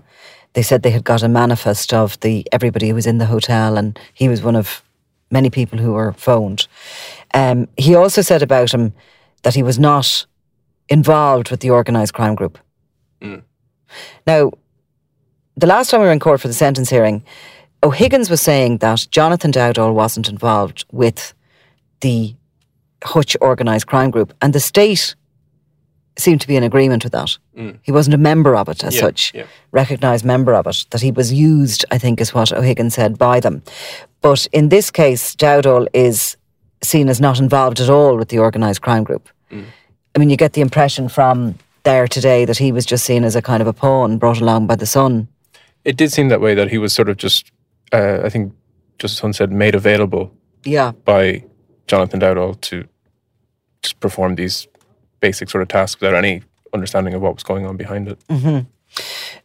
They 0.54 0.62
said 0.64 0.82
they 0.82 0.92
had 0.92 1.04
got 1.04 1.24
a 1.24 1.30
manifest 1.30 1.94
of 1.94 2.20
the 2.22 2.46
everybody 2.52 2.90
who 2.90 2.96
was 2.96 3.08
in 3.08 3.18
the 3.18 3.26
hotel, 3.26 3.78
and 3.78 4.00
he 4.14 4.28
was 4.28 4.42
one 4.42 4.56
of 4.56 4.84
many 5.32 5.50
people 5.50 5.80
who 5.80 5.94
were 5.94 6.14
phoned. 6.14 6.68
Um, 7.34 7.68
he 7.78 7.96
also 7.96 8.22
said 8.22 8.42
about 8.42 8.74
him 8.74 8.94
that 9.44 9.56
he 9.56 9.64
was 9.64 9.78
not 9.78 10.26
involved 10.90 11.52
with 11.52 11.60
the 11.60 11.72
organised 11.72 12.14
crime 12.14 12.36
group. 12.36 12.58
Mm. 13.22 13.44
Now, 14.26 14.52
the 15.56 15.68
last 15.68 15.90
time 15.90 16.02
we 16.02 16.08
were 16.08 16.14
in 16.14 16.20
court 16.20 16.42
for 16.42 16.48
the 16.48 16.54
sentence 16.54 16.90
hearing, 16.90 17.24
O'Higgins 17.84 18.30
was 18.30 18.42
saying 18.42 18.80
that 18.80 19.08
Jonathan 19.12 19.52
Dowdall 19.52 19.94
wasn't 19.94 20.30
involved 20.30 20.86
with 20.92 21.34
the 22.02 22.36
Hutch 23.04 23.38
organised 23.42 23.88
crime 23.88 24.12
group, 24.12 24.34
and 24.42 24.54
the 24.54 24.60
state 24.60 25.16
seemed 26.20 26.42
to 26.42 26.48
be 26.48 26.56
in 26.56 26.64
agreement 26.64 27.04
with 27.04 27.14
that. 27.14 27.38
Mm. 27.58 27.80
He 27.82 27.92
wasn't 27.92 28.14
a 28.14 28.18
member 28.18 28.56
of 28.56 28.70
it 28.70 28.84
as 28.84 28.96
Yeah, 28.96 29.02
such, 29.02 29.34
yeah. 29.34 29.46
recognised 29.72 30.26
member 30.26 30.54
of 30.54 30.68
it, 30.68 30.86
that 30.90 31.02
he 31.02 31.12
was 31.12 31.32
used, 31.32 31.86
I 31.92 31.98
think 31.98 32.20
is 32.22 32.34
what 32.34 32.52
O'Higgins 32.52 32.94
said, 32.96 33.18
by 33.18 33.40
them. 33.40 33.62
But 34.22 34.48
in 34.52 34.70
this 34.70 34.92
case, 34.92 35.36
Dowdall 35.36 35.88
is 35.94 36.36
seen 36.82 37.10
as 37.10 37.20
not 37.20 37.40
involved 37.40 37.80
at 37.80 37.90
all 37.90 38.18
with 38.18 38.30
the 38.30 38.40
organised 38.40 38.82
crime 38.82 39.04
group. 39.04 39.30
Mm. 39.52 39.66
I 40.16 40.20
mean, 40.20 40.30
you 40.30 40.38
get 40.38 40.54
the 40.54 40.62
impression 40.62 41.10
from 41.10 41.56
there 41.84 42.08
today 42.08 42.46
that 42.46 42.58
he 42.58 42.72
was 42.72 42.86
just 42.86 43.06
seen 43.06 43.24
as 43.24 43.36
a 43.36 43.42
kind 43.42 43.62
of 43.62 43.68
a 43.68 43.74
pawn 43.74 44.18
brought 44.18 44.42
along 44.42 44.68
by 44.68 44.76
the 44.76 44.86
son. 44.86 45.28
It 45.86 45.98
did 45.98 46.12
seem 46.12 46.30
that 46.30 46.42
way 46.42 46.56
that 46.56 46.70
he 46.70 46.78
was 46.78 46.94
sort 46.94 47.10
of 47.10 47.18
just, 47.18 47.52
uh, 47.94 48.20
I 48.24 48.30
think 48.30 48.54
Justice 48.98 49.20
Hunt 49.20 49.36
said, 49.36 49.52
made 49.52 49.76
available 49.76 50.34
Yeah, 50.66 50.92
by 51.06 51.46
Jonathan 51.88 52.20
Dowdall 52.20 52.60
to 52.62 52.86
just 53.82 54.00
perform 54.02 54.36
these 54.36 54.68
basic 55.20 55.50
sort 55.50 55.62
of 55.62 55.68
tasks 55.68 56.00
without 56.00 56.16
any 56.16 56.42
understanding 56.74 57.14
of 57.14 57.22
what 57.22 57.34
was 57.34 57.44
going 57.44 57.66
on 57.66 57.78
behind 57.78 58.08
it. 58.08 58.20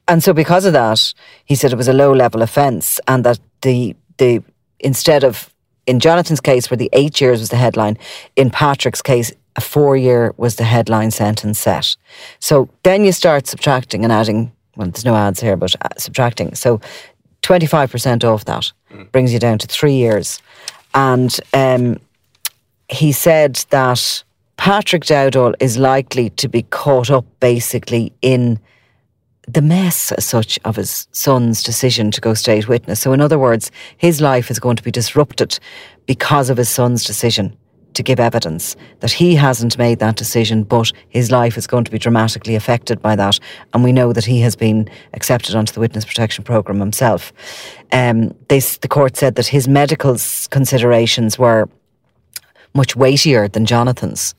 And 0.08 0.22
so 0.22 0.32
because 0.32 0.64
of 0.64 0.72
that, 0.72 1.12
he 1.44 1.54
said 1.54 1.72
it 1.72 1.76
was 1.76 1.88
a 1.88 1.92
low 1.92 2.12
level 2.12 2.42
offence 2.42 3.00
and 3.06 3.24
that 3.24 3.38
the 3.62 3.96
the 4.18 4.42
instead 4.80 5.24
of 5.24 5.52
in 5.86 6.00
Jonathan's 6.00 6.40
case 6.40 6.70
where 6.70 6.78
the 6.78 6.90
eight 6.92 7.20
years 7.20 7.40
was 7.40 7.48
the 7.50 7.56
headline, 7.56 7.98
in 8.36 8.50
Patrick's 8.50 9.02
case 9.02 9.32
a 9.56 9.60
four 9.60 9.96
year 9.96 10.34
was 10.36 10.56
the 10.56 10.64
headline 10.64 11.10
sentence 11.10 11.58
set. 11.58 11.96
So 12.40 12.68
then 12.82 13.04
you 13.04 13.12
start 13.12 13.46
subtracting 13.46 14.04
and 14.04 14.12
adding 14.12 14.52
well 14.76 14.88
there's 14.88 15.04
no 15.04 15.14
ads 15.14 15.40
here 15.40 15.56
but 15.56 15.74
uh, 15.82 15.88
subtracting. 15.98 16.54
So 16.54 16.80
25% 17.42 18.24
off 18.24 18.44
that 18.46 18.72
brings 19.12 19.32
you 19.32 19.38
down 19.38 19.58
to 19.58 19.66
3 19.66 19.92
years. 19.92 20.40
And 20.94 21.38
um, 21.52 22.00
he 22.88 23.12
said 23.12 23.56
that 23.68 24.24
Patrick 24.56 25.04
Dowdall 25.04 25.54
is 25.60 25.76
likely 25.76 26.30
to 26.30 26.48
be 26.48 26.62
caught 26.62 27.10
up 27.10 27.26
basically 27.40 28.12
in 28.22 28.58
the 29.46 29.62
mess 29.62 30.10
as 30.12 30.24
such 30.24 30.58
of 30.64 30.76
his 30.76 31.06
son's 31.12 31.62
decision 31.62 32.10
to 32.10 32.20
go 32.20 32.34
state 32.34 32.68
witness. 32.68 33.00
So, 33.00 33.12
in 33.12 33.20
other 33.20 33.38
words, 33.38 33.70
his 33.98 34.20
life 34.20 34.50
is 34.50 34.58
going 34.58 34.76
to 34.76 34.82
be 34.82 34.90
disrupted 34.90 35.58
because 36.06 36.50
of 36.50 36.56
his 36.56 36.68
son's 36.68 37.04
decision 37.04 37.56
to 37.94 38.02
give 38.02 38.18
evidence 38.18 38.76
that 39.00 39.12
he 39.12 39.34
hasn't 39.34 39.78
made 39.78 39.98
that 40.00 40.16
decision, 40.16 40.64
but 40.64 40.90
his 41.08 41.30
life 41.30 41.56
is 41.56 41.66
going 41.66 41.84
to 41.84 41.90
be 41.90 41.98
dramatically 41.98 42.54
affected 42.54 43.00
by 43.00 43.16
that. 43.16 43.38
And 43.72 43.84
we 43.84 43.92
know 43.92 44.12
that 44.12 44.24
he 44.24 44.40
has 44.40 44.56
been 44.56 44.88
accepted 45.12 45.54
onto 45.54 45.72
the 45.72 45.80
witness 45.80 46.04
protection 46.04 46.44
program 46.44 46.80
himself. 46.80 47.32
Um, 47.92 48.34
this, 48.48 48.78
the 48.78 48.88
court 48.88 49.16
said 49.16 49.36
that 49.36 49.46
his 49.46 49.68
medical 49.68 50.16
considerations 50.50 51.38
were 51.38 51.68
much 52.74 52.96
weightier 52.96 53.48
than 53.48 53.66
Jonathan's. 53.66 54.34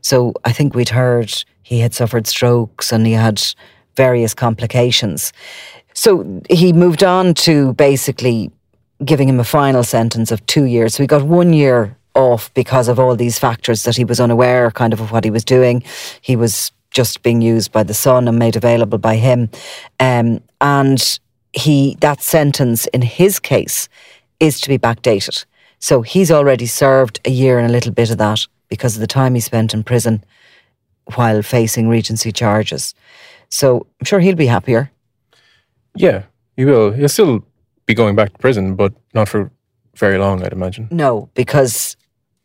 So 0.00 0.32
I 0.44 0.52
think 0.52 0.74
we'd 0.74 0.88
heard 0.90 1.32
he 1.62 1.80
had 1.80 1.94
suffered 1.94 2.26
strokes 2.26 2.92
and 2.92 3.06
he 3.06 3.12
had 3.12 3.42
various 3.96 4.34
complications. 4.34 5.32
So 5.94 6.42
he 6.50 6.72
moved 6.72 7.04
on 7.04 7.34
to 7.34 7.72
basically 7.74 8.50
giving 9.04 9.28
him 9.28 9.40
a 9.40 9.44
final 9.44 9.84
sentence 9.84 10.32
of 10.32 10.44
two 10.46 10.64
years. 10.64 10.94
So 10.94 11.02
he 11.02 11.06
got 11.06 11.22
one 11.22 11.52
year 11.52 11.96
off 12.14 12.52
because 12.54 12.88
of 12.88 12.98
all 12.98 13.16
these 13.16 13.38
factors 13.38 13.82
that 13.84 13.96
he 13.96 14.04
was 14.04 14.20
unaware 14.20 14.70
kind 14.70 14.92
of 14.92 15.00
of 15.00 15.10
what 15.10 15.24
he 15.24 15.30
was 15.30 15.44
doing. 15.44 15.82
He 16.20 16.36
was 16.36 16.72
just 16.90 17.22
being 17.22 17.42
used 17.42 17.72
by 17.72 17.82
the 17.82 17.94
son 17.94 18.28
and 18.28 18.38
made 18.38 18.56
available 18.56 18.98
by 18.98 19.16
him. 19.16 19.50
Um, 20.00 20.40
and 20.60 21.18
he 21.52 21.96
that 22.00 22.22
sentence 22.22 22.86
in 22.88 23.02
his 23.02 23.38
case 23.38 23.88
is 24.40 24.60
to 24.60 24.68
be 24.68 24.78
backdated. 24.78 25.44
So 25.84 26.00
he's 26.00 26.30
already 26.30 26.64
served 26.64 27.20
a 27.26 27.30
year 27.30 27.58
and 27.58 27.68
a 27.68 27.70
little 27.70 27.92
bit 27.92 28.10
of 28.10 28.16
that 28.16 28.46
because 28.70 28.96
of 28.96 29.02
the 29.02 29.06
time 29.06 29.34
he 29.34 29.40
spent 29.42 29.74
in 29.74 29.84
prison 29.84 30.24
while 31.14 31.42
facing 31.42 31.90
regency 31.90 32.32
charges. 32.32 32.94
So 33.50 33.86
I'm 34.00 34.06
sure 34.06 34.18
he'll 34.18 34.34
be 34.34 34.46
happier. 34.46 34.90
Yeah, 35.94 36.22
he 36.56 36.64
will. 36.64 36.92
He'll 36.92 37.10
still 37.10 37.44
be 37.84 37.92
going 37.92 38.16
back 38.16 38.32
to 38.32 38.38
prison, 38.38 38.76
but 38.76 38.94
not 39.12 39.28
for 39.28 39.50
very 39.94 40.16
long, 40.16 40.42
I'd 40.42 40.54
imagine. 40.54 40.88
No, 40.90 41.28
because, 41.34 41.98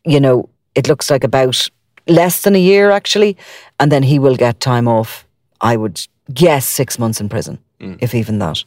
you 0.04 0.20
know, 0.20 0.50
it 0.74 0.86
looks 0.86 1.08
like 1.08 1.24
about 1.24 1.66
less 2.06 2.42
than 2.42 2.54
a 2.54 2.60
year 2.60 2.90
actually, 2.90 3.38
and 3.78 3.90
then 3.90 4.02
he 4.02 4.18
will 4.18 4.36
get 4.36 4.60
time 4.60 4.86
off. 4.86 5.26
I 5.62 5.78
would 5.78 6.06
guess 6.34 6.66
six 6.66 6.98
months 6.98 7.22
in 7.22 7.30
prison, 7.30 7.58
mm. 7.80 7.96
if 8.02 8.14
even 8.14 8.38
that. 8.40 8.62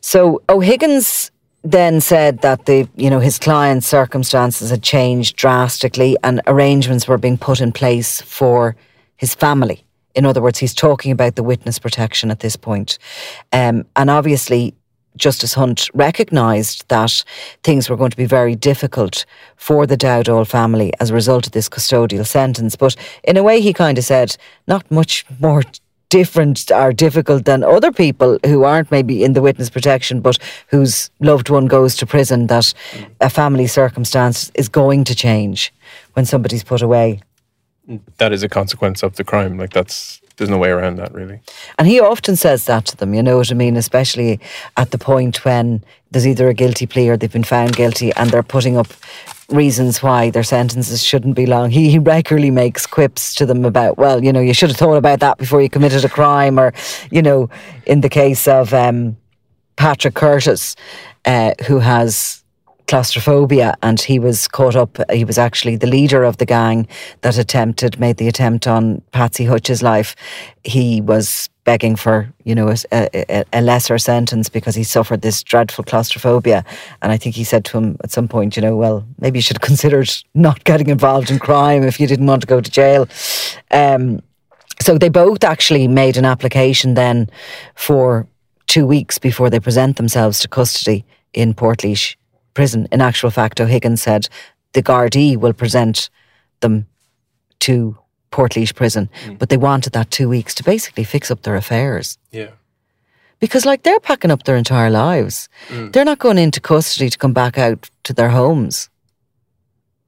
So 0.00 0.42
O'Higgins 0.48 1.30
then 1.64 2.00
said 2.00 2.40
that 2.40 2.66
the 2.66 2.88
you 2.96 3.08
know 3.08 3.20
his 3.20 3.38
client's 3.38 3.86
circumstances 3.86 4.70
had 4.70 4.82
changed 4.82 5.36
drastically 5.36 6.16
and 6.24 6.40
arrangements 6.46 7.06
were 7.06 7.18
being 7.18 7.38
put 7.38 7.60
in 7.60 7.72
place 7.72 8.20
for 8.22 8.76
his 9.16 9.34
family. 9.34 9.84
In 10.14 10.26
other 10.26 10.42
words, 10.42 10.58
he's 10.58 10.74
talking 10.74 11.12
about 11.12 11.36
the 11.36 11.42
witness 11.42 11.78
protection 11.78 12.30
at 12.30 12.40
this 12.40 12.56
point. 12.56 12.98
Um, 13.52 13.86
and 13.96 14.10
obviously, 14.10 14.74
Justice 15.16 15.54
Hunt 15.54 15.88
recognised 15.94 16.88
that 16.88 17.24
things 17.62 17.88
were 17.88 17.96
going 17.96 18.10
to 18.10 18.16
be 18.16 18.26
very 18.26 18.54
difficult 18.54 19.24
for 19.56 19.86
the 19.86 19.96
Dowdall 19.96 20.46
family 20.46 20.92
as 21.00 21.10
a 21.10 21.14
result 21.14 21.46
of 21.46 21.52
this 21.52 21.68
custodial 21.68 22.26
sentence. 22.26 22.76
But 22.76 22.96
in 23.24 23.36
a 23.36 23.42
way, 23.42 23.60
he 23.60 23.72
kind 23.72 23.98
of 23.98 24.04
said, 24.04 24.36
not 24.66 24.90
much 24.90 25.24
more 25.38 25.62
different 26.12 26.70
or 26.70 26.92
difficult 26.92 27.46
than 27.46 27.64
other 27.64 27.90
people 27.90 28.38
who 28.44 28.64
aren't 28.64 28.90
maybe 28.90 29.24
in 29.24 29.32
the 29.32 29.40
witness 29.40 29.70
protection 29.70 30.20
but 30.20 30.36
whose 30.68 31.10
loved 31.20 31.48
one 31.48 31.66
goes 31.66 31.96
to 31.96 32.04
prison, 32.04 32.48
that 32.48 32.74
a 33.22 33.30
family 33.30 33.66
circumstance 33.66 34.52
is 34.54 34.68
going 34.68 35.04
to 35.04 35.14
change 35.14 35.72
when 36.12 36.26
somebody's 36.26 36.62
put 36.62 36.82
away. 36.82 37.22
That 38.18 38.30
is 38.30 38.42
a 38.42 38.48
consequence 38.48 39.02
of 39.02 39.16
the 39.16 39.24
crime. 39.24 39.56
Like 39.56 39.72
that's 39.72 40.20
there's 40.36 40.50
no 40.50 40.58
way 40.58 40.68
around 40.68 40.96
that 40.96 41.14
really. 41.14 41.40
And 41.78 41.88
he 41.88 41.98
often 41.98 42.36
says 42.36 42.66
that 42.66 42.84
to 42.86 42.96
them, 42.96 43.14
you 43.14 43.22
know 43.22 43.38
what 43.38 43.50
I 43.50 43.54
mean? 43.54 43.76
Especially 43.76 44.38
at 44.76 44.90
the 44.90 44.98
point 44.98 45.46
when 45.46 45.82
there's 46.10 46.26
either 46.26 46.48
a 46.48 46.54
guilty 46.54 46.86
plea 46.86 47.08
or 47.08 47.16
they've 47.16 47.32
been 47.32 47.42
found 47.42 47.74
guilty 47.74 48.12
and 48.12 48.28
they're 48.30 48.42
putting 48.42 48.76
up 48.76 48.88
reasons 49.52 50.02
why 50.02 50.30
their 50.30 50.42
sentences 50.42 51.02
shouldn't 51.02 51.36
be 51.36 51.46
long. 51.46 51.70
He, 51.70 51.90
he 51.90 51.98
regularly 51.98 52.50
makes 52.50 52.86
quips 52.86 53.34
to 53.36 53.46
them 53.46 53.64
about, 53.64 53.98
well, 53.98 54.22
you 54.24 54.32
know, 54.32 54.40
you 54.40 54.54
should 54.54 54.70
have 54.70 54.78
thought 54.78 54.96
about 54.96 55.20
that 55.20 55.38
before 55.38 55.62
you 55.62 55.68
committed 55.68 56.04
a 56.04 56.08
crime, 56.08 56.58
or, 56.58 56.72
you 57.10 57.22
know, 57.22 57.48
in 57.86 58.00
the 58.00 58.08
case 58.08 58.48
of 58.48 58.72
um, 58.72 59.16
Patrick 59.76 60.14
Curtis, 60.14 60.76
uh, 61.24 61.52
who 61.66 61.78
has 61.78 62.42
claustrophobia 62.88 63.74
and 63.82 64.00
he 64.02 64.18
was 64.18 64.48
caught 64.48 64.76
up 64.76 64.98
he 65.10 65.24
was 65.24 65.38
actually 65.38 65.76
the 65.76 65.86
leader 65.86 66.24
of 66.24 66.36
the 66.36 66.44
gang 66.44 66.86
that 67.22 67.38
attempted 67.38 67.98
made 67.98 68.18
the 68.18 68.28
attempt 68.28 68.66
on 68.66 69.00
Patsy 69.12 69.44
Hutch's 69.44 69.82
life 69.82 70.14
he 70.64 71.00
was 71.00 71.48
begging 71.64 71.94
for 71.94 72.32
you 72.44 72.54
know 72.54 72.74
a, 72.90 73.44
a, 73.52 73.62
lesser 73.62 73.96
sentence 73.96 74.48
because 74.48 74.74
he 74.74 74.82
suffered 74.82 75.22
this 75.22 75.42
dreadful 75.44 75.84
claustrophobia 75.84 76.64
and 77.00 77.12
I 77.12 77.16
think 77.16 77.36
he 77.36 77.44
said 77.44 77.64
to 77.66 77.78
him 77.78 77.96
at 78.02 78.10
some 78.10 78.26
point 78.26 78.56
you 78.56 78.62
know 78.62 78.76
well 78.76 79.06
maybe 79.18 79.38
you 79.38 79.42
should 79.42 79.58
have 79.58 79.62
considered 79.72 80.10
not 80.34 80.64
getting 80.64 80.88
involved 80.88 81.30
in 81.30 81.38
crime 81.38 81.84
if 81.84 82.00
you 82.00 82.06
didn't 82.08 82.26
want 82.26 82.40
to 82.42 82.48
go 82.48 82.60
to 82.60 82.70
jail 82.70 83.08
um, 83.70 84.22
so 84.80 84.98
they 84.98 85.08
both 85.08 85.44
actually 85.44 85.86
made 85.86 86.16
an 86.16 86.24
application 86.24 86.94
then 86.94 87.30
for 87.76 88.26
two 88.66 88.86
weeks 88.86 89.18
before 89.18 89.50
they 89.50 89.60
present 89.60 89.96
themselves 89.96 90.40
to 90.40 90.48
custody 90.48 91.04
in 91.32 91.54
Portlaoise 91.54 92.16
prison. 92.54 92.88
In 92.90 93.00
actual 93.00 93.30
fact, 93.30 93.60
O'Higgins 93.60 94.02
said 94.02 94.28
the 94.72 94.82
Gardaí 94.82 95.36
will 95.36 95.52
present 95.52 96.10
them 96.60 96.86
to 97.60 97.96
Portlaoise 98.32 98.74
prison, 98.74 99.08
mm. 99.24 99.38
but 99.38 99.48
they 99.48 99.56
wanted 99.56 99.92
that 99.92 100.10
two 100.10 100.28
weeks 100.28 100.54
to 100.54 100.64
basically 100.64 101.04
fix 101.04 101.30
up 101.30 101.42
their 101.42 101.54
affairs. 101.56 102.18
Yeah. 102.32 102.50
Because, 103.38 103.66
like, 103.66 103.82
they're 103.82 104.00
packing 104.00 104.30
up 104.30 104.44
their 104.44 104.56
entire 104.56 104.90
lives. 104.90 105.48
Mm. 105.68 105.92
They're 105.92 106.04
not 106.04 106.18
going 106.18 106.38
into 106.38 106.60
custody 106.60 107.10
to 107.10 107.18
come 107.18 107.32
back 107.32 107.58
out 107.58 107.90
to 108.04 108.12
their 108.12 108.30
homes. 108.30 108.88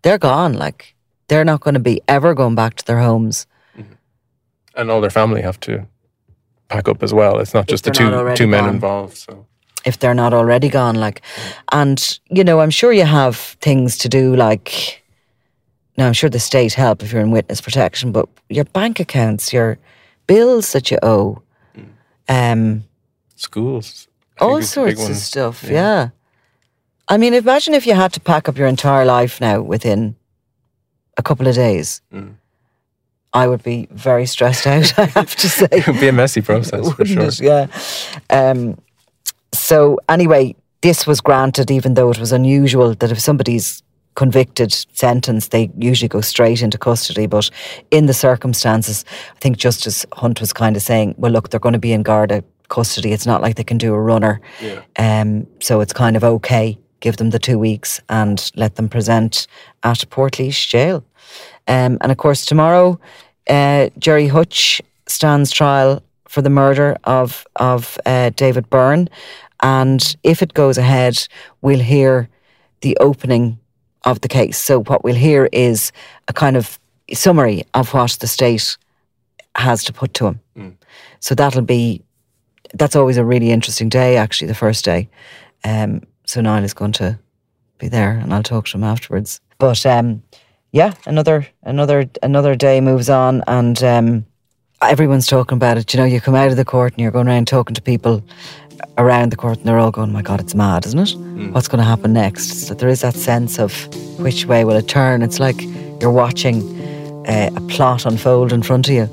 They're 0.03 0.19
gone. 0.19 0.55
Like, 0.55 0.95
they're 1.29 1.45
not 1.45 1.61
going 1.61 1.75
to 1.75 1.81
be 1.81 2.01
ever 2.09 2.35
going 2.35 2.55
back 2.55 2.77
to 2.77 2.85
their 2.85 3.01
homes. 3.01 3.47
Mm-hmm. 3.77 3.95
And 4.77 4.91
all 4.91 5.01
their 5.01 5.11
family 5.11 5.43
have 5.43 5.59
to 5.61 5.87
pack 6.69 6.89
up 6.89 7.03
as 7.03 7.13
well. 7.13 7.39
It's 7.39 7.55
not 7.55 7.67
just 7.67 7.85
the 7.85 7.91
two 7.91 8.35
two 8.35 8.47
men 8.47 8.65
gone. 8.65 8.75
involved. 8.75 9.17
So 9.17 9.47
if 9.85 9.99
they're 9.99 10.15
not 10.15 10.33
already 10.33 10.69
gone. 10.69 10.97
Like, 10.97 11.23
and 11.73 12.19
you 12.31 12.45
know, 12.45 12.61
I'm 12.61 12.71
sure 12.71 12.93
you 12.93 13.05
have 13.05 13.37
things 13.37 13.99
to 13.99 14.09
do. 14.09 14.35
Like, 14.35 15.04
now 15.97 16.07
I'm 16.07 16.13
sure 16.13 16.31
the 16.31 16.41
state 16.41 16.75
help 16.75 17.03
if 17.03 17.13
you're 17.13 17.23
in 17.23 17.31
witness 17.31 17.61
protection, 17.61 18.13
but 18.13 18.29
your 18.49 18.65
bank 18.65 19.01
accounts, 19.01 19.53
your 19.53 19.79
bills 20.27 20.73
that 20.73 20.91
you 20.91 20.99
owe, 21.03 21.43
mm. 21.77 21.87
um, 22.29 22.85
schools, 23.37 24.09
all 24.41 24.61
sorts 24.63 25.09
of 25.09 25.17
stuff. 25.17 25.63
Yeah. 25.65 25.71
yeah. 25.71 26.09
I 27.07 27.19
mean, 27.19 27.35
imagine 27.35 27.75
if 27.75 27.87
you 27.87 27.95
had 27.95 28.13
to 28.15 28.21
pack 28.21 28.49
up 28.49 28.57
your 28.57 28.67
entire 28.67 29.05
life 29.05 29.41
now 29.41 29.61
within 29.61 30.17
a 31.17 31.23
couple 31.23 31.47
of 31.47 31.55
days. 31.55 32.01
Mm. 32.13 32.35
I 33.33 33.49
would 33.49 33.63
be 33.63 33.89
very 33.91 34.27
stressed 34.27 34.67
out. 34.67 34.97
I 34.99 35.07
have 35.07 35.35
to 35.37 35.49
say, 35.49 35.69
it 35.73 35.87
would 35.87 36.01
be 36.01 36.09
a 36.09 36.13
messy 36.13 36.41
process 36.41 36.93
for 36.93 37.05
sure. 37.05 37.25
It? 37.25 37.41
Yeah. 37.41 37.67
Um, 38.31 38.79
so 39.53 39.99
anyway, 40.09 40.55
this 40.83 41.07
was 41.07 41.21
granted, 41.21 41.71
even 41.71 41.95
though 41.95 42.11
it 42.11 42.19
was 42.19 42.33
unusual 42.33 42.95
that 42.95 43.11
if 43.11 43.21
somebody's 43.21 43.83
convicted, 44.15 44.73
sentenced, 44.93 45.51
they 45.51 45.71
usually 45.77 46.09
go 46.09 46.21
straight 46.21 46.63
into 46.63 46.79
custody. 46.79 47.27
But 47.27 47.51
in 47.91 48.07
the 48.07 48.15
circumstances, 48.15 49.05
I 49.37 49.39
think 49.41 49.57
Justice 49.57 50.07
Hunt 50.13 50.41
was 50.41 50.53
kind 50.53 50.77
of 50.77 50.83
saying, 50.83 51.15
well, 51.19 51.33
look, 51.33 51.51
they're 51.51 51.61
going 51.61 51.73
to 51.73 51.79
be 51.79 51.93
in 51.93 52.03
Garda 52.03 52.45
custody. 52.69 53.13
It's 53.13 53.27
not 53.27 53.43
like 53.43 53.57
they 53.57 53.65
can 53.65 53.79
do 53.79 53.95
a 53.95 54.01
runner. 54.01 54.41
Yeah. 54.61 54.83
Um, 54.99 55.47
so 55.61 55.81
it's 55.81 55.93
kind 55.93 56.17
of 56.17 56.25
okay. 56.25 56.79
Give 57.01 57.17
them 57.17 57.31
the 57.31 57.39
two 57.39 57.59
weeks 57.59 58.01
and 58.09 58.51
let 58.57 58.77
them 58.77 58.89
present 58.89 59.47
at 59.83 59.99
Portlaoise 60.11 60.67
jail. 60.67 61.05
Um, 61.69 61.99
and 62.01 62.11
of 62.11 62.17
course, 62.17 62.47
tomorrow, 62.47 62.99
uh, 63.49 63.91
Gerry 63.99 64.29
Hutch 64.29 64.81
stands 65.07 65.51
trial 65.51 66.03
for 66.29 66.43
the 66.43 66.51
murder 66.51 66.97
of 67.05 67.47
of 67.57 67.99
uh, 68.07 68.31
David 68.31 68.71
Byrne. 68.71 69.09
And 69.61 70.17
if 70.23 70.43
it 70.43 70.55
goes 70.55 70.79
ahead, 70.79 71.29
we'll 71.63 71.81
hear 71.81 72.29
the 72.81 72.97
opening 73.01 73.59
of 74.05 74.21
the 74.21 74.29
case. 74.29 74.59
So, 74.59 74.83
what 74.83 75.05
we'll 75.05 75.15
hear 75.15 75.49
is 75.53 75.93
a 76.29 76.33
kind 76.33 76.57
of 76.57 76.79
summary 77.13 77.65
of 77.75 77.93
what 77.93 78.17
the 78.21 78.27
state 78.27 78.77
has 79.57 79.85
to 79.85 79.93
put 79.93 80.15
to 80.15 80.27
him. 80.29 80.41
Mm. 80.57 80.75
So, 81.21 81.35
that'll 81.35 81.63
be, 81.63 82.03
that's 82.75 82.97
always 82.97 83.17
a 83.17 83.25
really 83.25 83.51
interesting 83.51 83.89
day, 83.89 84.17
actually, 84.17 84.49
the 84.49 84.55
first 84.55 84.85
day. 84.85 85.09
Um, 85.65 86.03
so, 86.27 86.41
Niall 86.41 86.65
is 86.65 86.75
going 86.75 86.93
to 86.93 87.19
be 87.79 87.89
there 87.89 88.13
and 88.13 88.33
I'll 88.33 88.43
talk 88.43 88.67
to 88.67 88.77
him 88.77 88.85
afterwards. 88.85 89.41
But, 89.59 89.85
um, 89.87 90.23
yeah, 90.75 90.95
another 91.07 91.47
another 91.63 92.11
another 92.21 92.57
day 92.57 92.81
moves 92.81 93.09
on, 93.09 93.45
and 93.47 93.81
um, 93.85 94.27
everyone's 94.91 95.27
talking 95.27 95.57
about 95.57 95.79
it. 95.79 95.93
You 95.93 95.99
know, 96.01 96.07
you 96.07 96.21
come 96.21 96.35
out 96.35 96.49
of 96.49 96.57
the 96.57 96.65
court 96.65 96.93
and 96.93 97.01
you're 97.01 97.11
going 97.11 97.29
around 97.29 97.49
talking 97.49 97.75
to 97.75 97.83
people 97.83 98.23
around 98.99 99.31
the 99.31 99.37
court 99.37 99.59
and 99.59 99.67
they're 99.67 99.79
all 99.79 99.91
going, 99.91 100.13
my 100.13 100.23
God, 100.23 100.41
it's 100.41 100.55
mad, 100.55 100.87
isn't 100.87 100.99
it? 100.99 101.09
Mm. 101.09 101.53
What's 101.53 101.69
going 101.69 101.79
to 101.79 101.85
happen 101.85 102.13
next? 102.13 102.67
So 102.67 102.75
there 102.75 102.89
is 102.89 103.01
that 103.03 103.15
sense 103.15 103.59
of 103.59 103.73
which 104.19 104.47
way 104.47 104.65
will 104.65 104.77
it 104.77 104.89
turn? 104.89 105.23
It's 105.23 105.41
like 105.41 105.61
you're 106.01 106.11
watching 106.11 106.63
uh, 107.27 107.51
a 107.55 107.61
plot 107.63 108.07
unfold 108.07 108.53
in 108.53 108.63
front 108.63 108.89
of 108.89 108.95
you. 108.95 109.09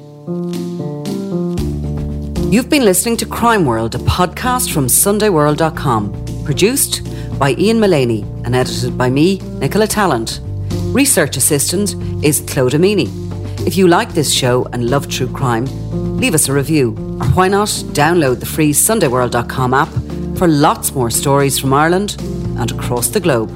You've 2.51 2.69
been 2.69 2.83
listening 2.83 3.15
to 3.17 3.25
Crime 3.25 3.65
World, 3.65 3.95
a 3.95 3.99
podcast 3.99 4.73
from 4.73 4.87
SundayWorld.com, 4.87 6.43
produced 6.43 7.01
by 7.39 7.51
Ian 7.53 7.79
Mullaney 7.79 8.23
and 8.43 8.55
edited 8.55 8.97
by 8.97 9.09
me, 9.09 9.37
Nicola 9.59 9.87
Tallant. 9.87 10.39
Research 10.93 11.37
assistant 11.37 11.95
is 12.25 12.41
Claude 12.41 12.73
Amini. 12.73 13.20
If 13.63 13.77
you 13.77 13.87
like 13.87 14.13
this 14.13 14.33
show 14.33 14.65
and 14.73 14.89
love 14.89 15.07
true 15.07 15.31
crime, 15.31 15.65
leave 16.17 16.33
us 16.33 16.49
a 16.49 16.53
review, 16.53 16.89
or 17.21 17.27
why 17.27 17.47
not 17.47 17.69
download 17.93 18.39
the 18.39 18.45
free 18.45 18.73
SundayWorld.com 18.73 19.73
app 19.73 19.89
for 20.37 20.47
lots 20.47 20.93
more 20.93 21.11
stories 21.11 21.59
from 21.59 21.71
Ireland 21.71 22.17
and 22.57 22.71
across 22.71 23.09
the 23.09 23.19
globe. 23.19 23.49